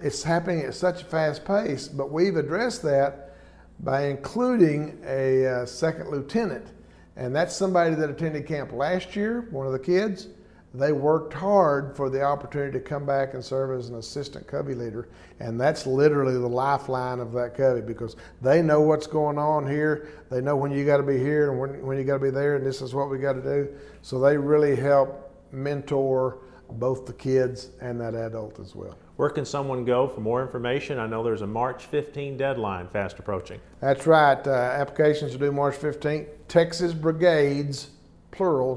it's 0.00 0.24
happening 0.24 0.64
at 0.64 0.74
such 0.74 1.02
a 1.02 1.04
fast 1.04 1.44
pace, 1.44 1.86
but 1.86 2.10
we've 2.10 2.36
addressed 2.36 2.82
that 2.82 3.36
by 3.80 4.06
including 4.06 4.98
a 5.06 5.46
uh, 5.46 5.64
second 5.64 6.10
lieutenant. 6.10 6.66
And 7.14 7.34
that's 7.34 7.54
somebody 7.54 7.94
that 7.94 8.10
attended 8.10 8.44
camp 8.46 8.72
last 8.72 9.14
year, 9.14 9.46
one 9.52 9.66
of 9.66 9.72
the 9.72 9.78
kids. 9.78 10.26
They 10.74 10.92
worked 10.92 11.32
hard 11.32 11.96
for 11.96 12.10
the 12.10 12.22
opportunity 12.22 12.72
to 12.72 12.80
come 12.84 13.06
back 13.06 13.32
and 13.32 13.42
serve 13.42 13.78
as 13.78 13.88
an 13.88 13.96
assistant 13.96 14.46
covey 14.46 14.74
leader. 14.74 15.08
And 15.40 15.58
that's 15.58 15.86
literally 15.86 16.34
the 16.34 16.48
lifeline 16.48 17.20
of 17.20 17.32
that 17.32 17.56
covey 17.56 17.80
because 17.80 18.16
they 18.42 18.60
know 18.60 18.82
what's 18.82 19.06
going 19.06 19.38
on 19.38 19.66
here. 19.66 20.08
They 20.30 20.42
know 20.42 20.56
when 20.56 20.70
you 20.70 20.84
got 20.84 20.98
to 20.98 21.02
be 21.02 21.16
here 21.18 21.50
and 21.50 21.58
when, 21.58 21.86
when 21.86 21.96
you 21.96 22.04
got 22.04 22.18
to 22.18 22.24
be 22.24 22.30
there, 22.30 22.56
and 22.56 22.66
this 22.66 22.82
is 22.82 22.94
what 22.94 23.08
we 23.08 23.18
got 23.18 23.34
to 23.34 23.42
do. 23.42 23.68
So 24.02 24.20
they 24.20 24.36
really 24.36 24.76
help 24.76 25.34
mentor 25.52 26.38
both 26.72 27.06
the 27.06 27.14
kids 27.14 27.70
and 27.80 27.98
that 28.00 28.14
adult 28.14 28.60
as 28.60 28.74
well. 28.74 28.96
Where 29.16 29.30
can 29.30 29.44
someone 29.44 29.84
go 29.84 30.06
for 30.06 30.20
more 30.20 30.42
information? 30.42 30.98
I 30.98 31.06
know 31.06 31.24
there's 31.24 31.42
a 31.42 31.46
March 31.46 31.86
15 31.86 32.36
deadline 32.36 32.88
fast 32.88 33.18
approaching. 33.18 33.60
That's 33.80 34.06
right. 34.06 34.46
Uh, 34.46 34.50
applications 34.50 35.34
are 35.34 35.38
due 35.38 35.50
March 35.50 35.76
15th. 35.76 36.28
Texas 36.46 36.92
Brigades, 36.92 37.90
plural, 38.30 38.76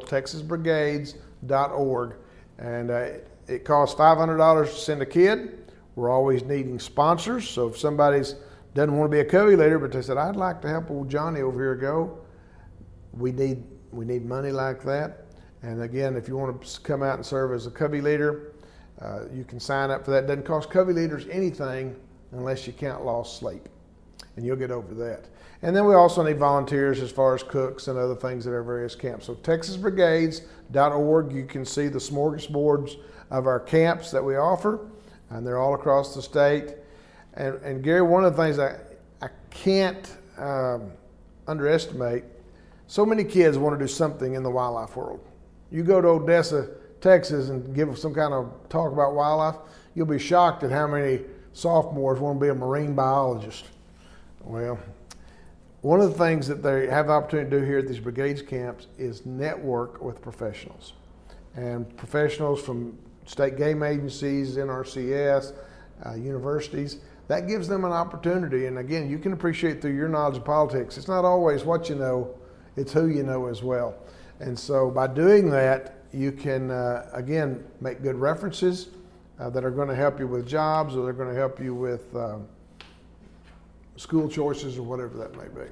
texasbrigades.org. 1.46 2.16
And 2.58 2.92
uh, 2.92 3.08
it 3.48 3.66
costs 3.66 4.00
$500 4.00 4.66
to 4.66 4.76
send 4.76 5.02
a 5.02 5.06
kid. 5.06 5.72
We're 5.96 6.10
always 6.10 6.44
needing 6.44 6.80
sponsors. 6.80 7.50
So 7.50 7.68
if 7.68 7.78
somebody's 7.78 8.36
doesn't 8.74 8.98
want 8.98 9.12
to 9.12 9.16
be 9.16 9.20
a 9.20 9.26
covey 9.26 9.58
leader, 9.58 9.78
but 9.78 9.92
they 9.92 10.02
said, 10.02 10.18
I'd 10.18 10.38
like 10.38 10.62
to 10.62 10.70
help 10.70 10.90
old 10.90 11.10
Johnny 11.10 11.42
over 11.42 11.60
here 11.60 11.76
go, 11.76 12.20
we 13.12 13.34
need, 13.34 13.64
we 13.92 14.06
need 14.06 14.26
money 14.26 14.52
like 14.52 14.82
that. 14.84 15.26
And 15.62 15.82
again, 15.82 16.16
if 16.16 16.30
you 16.30 16.38
want 16.38 16.62
to 16.62 16.82
come 16.82 17.04
out 17.04 17.16
and 17.16 17.26
serve 17.26 17.52
as 17.52 17.68
a 17.68 17.72
covey 17.72 18.00
leader, 18.00 18.54
uh, 19.02 19.24
you 19.34 19.44
can 19.44 19.60
sign 19.60 19.92
up 19.92 20.06
for 20.06 20.12
that. 20.12 20.24
It 20.24 20.28
doesn't 20.28 20.46
cost 20.46 20.70
covey 20.70 20.94
leaders 20.94 21.28
anything 21.30 21.96
unless 22.32 22.66
you 22.66 22.72
count 22.72 23.04
lost 23.04 23.38
sleep, 23.38 23.68
and 24.42 24.48
you'll 24.48 24.56
get 24.56 24.72
over 24.72 24.96
that. 24.96 25.26
And 25.62 25.76
then 25.76 25.86
we 25.86 25.94
also 25.94 26.24
need 26.24 26.40
volunteers 26.40 27.00
as 27.00 27.12
far 27.12 27.36
as 27.36 27.44
cooks 27.44 27.88
and 27.88 28.00
other 28.00 28.16
things 28.16 28.48
at 28.48 28.54
our 28.54 28.64
various 28.64 28.96
camps. 28.96 29.28
So 29.28 29.36
texasbrigades.org, 29.36 31.32
you 31.32 31.46
can 31.46 31.64
see 31.64 31.88
the 31.90 32.00
smorgasbords 32.00 32.96
of 33.30 33.46
our 33.46 33.60
camps 33.60 34.10
that 34.10 34.24
we 34.24 34.38
offer, 34.38 34.80
and 35.30 35.46
they're 35.46 35.60
all 35.60 35.76
across 35.76 36.16
the 36.16 36.24
state. 36.24 36.74
And, 37.36 37.54
and 37.58 37.84
Gary, 37.84 38.02
one 38.02 38.26
of 38.26 38.36
the 38.36 38.44
things 38.44 38.58
I, 38.58 38.80
I 39.22 39.30
can't 39.52 40.12
um, 40.40 40.92
underestimate, 41.48 42.24
so 42.88 43.06
many 43.06 43.24
kids 43.24 43.60
want 43.60 43.78
to 43.78 43.86
do 43.86 43.88
something 43.88 44.34
in 44.34 44.42
the 44.42 44.50
wildlife 44.50 44.96
world. 44.96 45.24
You 45.70 45.84
go 45.84 46.02
to 46.02 46.08
Odessa, 46.08 46.68
Texas, 47.00 47.50
and 47.50 47.76
give 47.76 47.96
some 48.00 48.16
kind 48.16 48.34
of 48.34 48.52
talk 48.70 48.92
about 48.92 49.14
wildlife, 49.14 49.58
you'll 49.94 50.08
be 50.08 50.18
shocked 50.18 50.64
at 50.64 50.72
how 50.72 50.88
many 50.88 51.22
sophomores 51.54 52.20
want 52.20 52.40
to 52.40 52.44
be 52.44 52.50
a 52.50 52.56
marine 52.56 52.96
biologist. 52.96 53.66
Well, 54.44 54.80
one 55.82 56.00
of 56.00 56.12
the 56.12 56.18
things 56.18 56.48
that 56.48 56.62
they 56.62 56.88
have 56.88 57.08
the 57.08 57.14
opportunity 57.14 57.50
to 57.50 57.60
do 57.60 57.66
here 57.66 57.80
at 57.80 57.88
these 57.88 58.00
brigades 58.00 58.42
camps 58.42 58.88
is 58.98 59.26
network 59.26 60.02
with 60.02 60.22
professionals. 60.22 60.94
And 61.56 61.96
professionals 61.98 62.62
from 62.62 62.98
state 63.26 63.58
game 63.58 63.84
agencies, 63.84 64.58
NRCS, 64.58 65.54
uh, 66.06 66.14
universities, 66.14 66.98
that 67.28 67.48
gives 67.48 67.68
them 67.68 67.86
an 67.86 67.92
opportunity. 67.92 68.66
And 68.66 68.78
again, 68.78 69.10
you 69.10 69.18
can 69.18 69.34
appreciate 69.34 69.82
through 69.82 69.96
your 69.96 70.10
knowledge 70.10 70.38
of 70.38 70.46
politics, 70.46 70.98
it's 70.98 71.08
not 71.08 71.26
always 71.26 71.64
what 71.64 71.90
you 71.90 71.96
know, 71.96 72.34
it's 72.76 72.94
who 72.94 73.08
you 73.08 73.24
know 73.24 73.48
as 73.48 73.64
well. 73.64 73.96
And 74.40 74.58
so 74.58 74.90
by 74.90 75.08
doing 75.08 75.50
that, 75.52 75.96
you 76.12 76.32
can, 76.32 76.72
uh, 76.72 77.10
again, 77.14 77.64
make 77.80 78.02
good 78.02 78.16
references 78.16 78.90
uh, 79.40 79.50
that 79.50 79.64
are 79.64 79.72
going 79.72 79.88
to 79.88 79.96
help 79.96 80.20
you 80.20 80.28
with 80.28 80.48
jobs 80.48 80.96
or 80.96 81.06
they're 81.06 81.14
going 81.14 81.30
to 81.30 81.40
help 81.40 81.60
you 81.60 81.74
with 81.74 82.14
um, 82.16 82.48
school 84.02 84.28
choices 84.28 84.80
or 84.80 84.82
whatever 84.82 85.16
that 85.16 85.38
may 85.38 85.48
be. 85.64 85.70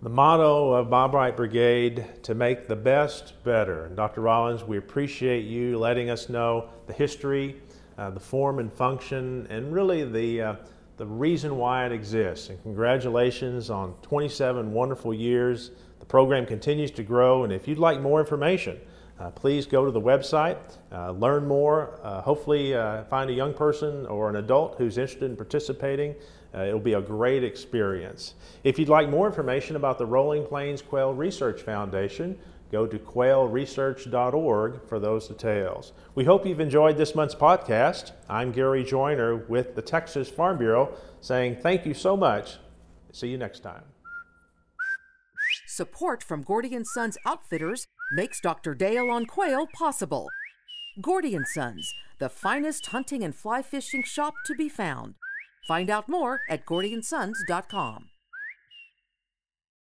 The 0.00 0.08
motto 0.08 0.72
of 0.72 0.86
Bobwhite 0.86 1.36
Brigade 1.36 2.06
to 2.22 2.34
make 2.34 2.66
the 2.66 2.74
best 2.74 3.34
better. 3.44 3.90
Dr. 3.94 4.22
Rollins, 4.22 4.64
we 4.64 4.78
appreciate 4.78 5.44
you 5.44 5.78
letting 5.78 6.08
us 6.08 6.30
know 6.30 6.70
the 6.86 6.94
history, 6.94 7.60
uh, 7.98 8.08
the 8.08 8.18
form 8.18 8.60
and 8.60 8.72
function, 8.72 9.46
and 9.50 9.74
really 9.74 10.10
the, 10.10 10.40
uh, 10.40 10.54
the 10.96 11.04
reason 11.04 11.58
why 11.58 11.84
it 11.84 11.92
exists. 11.92 12.48
And 12.48 12.62
congratulations 12.62 13.68
on 13.68 13.92
27 14.00 14.72
wonderful 14.72 15.12
years 15.12 15.72
The 15.98 16.06
program 16.06 16.46
continues 16.46 16.90
to 16.92 17.02
grow, 17.02 17.44
and 17.44 17.52
if 17.52 17.68
you'd 17.68 17.78
like 17.78 18.00
more 18.00 18.20
information, 18.20 18.80
uh, 19.18 19.28
please 19.32 19.66
go 19.66 19.84
to 19.84 19.90
the 19.90 20.00
website, 20.00 20.56
uh, 20.90 21.10
learn 21.10 21.46
more, 21.46 22.00
uh, 22.02 22.22
hopefully 22.22 22.74
uh, 22.74 23.04
find 23.04 23.28
a 23.28 23.34
young 23.34 23.52
person 23.52 24.06
or 24.06 24.30
an 24.30 24.36
adult 24.36 24.76
who's 24.78 24.96
interested 24.96 25.30
in 25.30 25.36
participating. 25.36 26.14
Uh, 26.54 26.62
it'll 26.62 26.80
be 26.80 26.94
a 26.94 27.00
great 27.00 27.44
experience. 27.44 28.34
If 28.64 28.78
you'd 28.78 28.88
like 28.88 29.08
more 29.08 29.26
information 29.26 29.76
about 29.76 29.98
the 29.98 30.06
Rolling 30.06 30.44
Plains 30.44 30.82
Quail 30.82 31.14
Research 31.14 31.62
Foundation, 31.62 32.38
go 32.72 32.86
to 32.86 32.98
quailresearch.org 32.98 34.88
for 34.88 34.98
those 34.98 35.28
details. 35.28 35.92
We 36.14 36.24
hope 36.24 36.46
you've 36.46 36.60
enjoyed 36.60 36.96
this 36.96 37.14
month's 37.14 37.34
podcast. 37.34 38.12
I'm 38.28 38.52
Gary 38.52 38.84
Joiner 38.84 39.36
with 39.36 39.74
the 39.74 39.82
Texas 39.82 40.28
Farm 40.28 40.58
Bureau 40.58 40.94
saying 41.20 41.56
thank 41.56 41.86
you 41.86 41.94
so 41.94 42.16
much. 42.16 42.56
See 43.12 43.28
you 43.28 43.38
next 43.38 43.60
time. 43.60 43.82
Support 45.68 46.22
from 46.22 46.42
Gordy 46.42 46.74
and 46.74 46.86
Sons 46.86 47.16
Outfitters 47.24 47.86
makes 48.12 48.40
Dr. 48.40 48.74
Dale 48.74 49.08
on 49.10 49.26
Quail 49.26 49.66
possible. 49.72 50.28
Gordy 51.00 51.34
and 51.34 51.46
Sons, 51.46 51.94
the 52.18 52.28
finest 52.28 52.86
hunting 52.86 53.22
and 53.22 53.34
fly 53.34 53.62
fishing 53.62 54.02
shop 54.02 54.34
to 54.46 54.54
be 54.54 54.68
found. 54.68 55.14
Find 55.70 55.88
out 55.88 56.08
more 56.08 56.40
at 56.48 56.66
gordyandsons.com. 56.66 58.09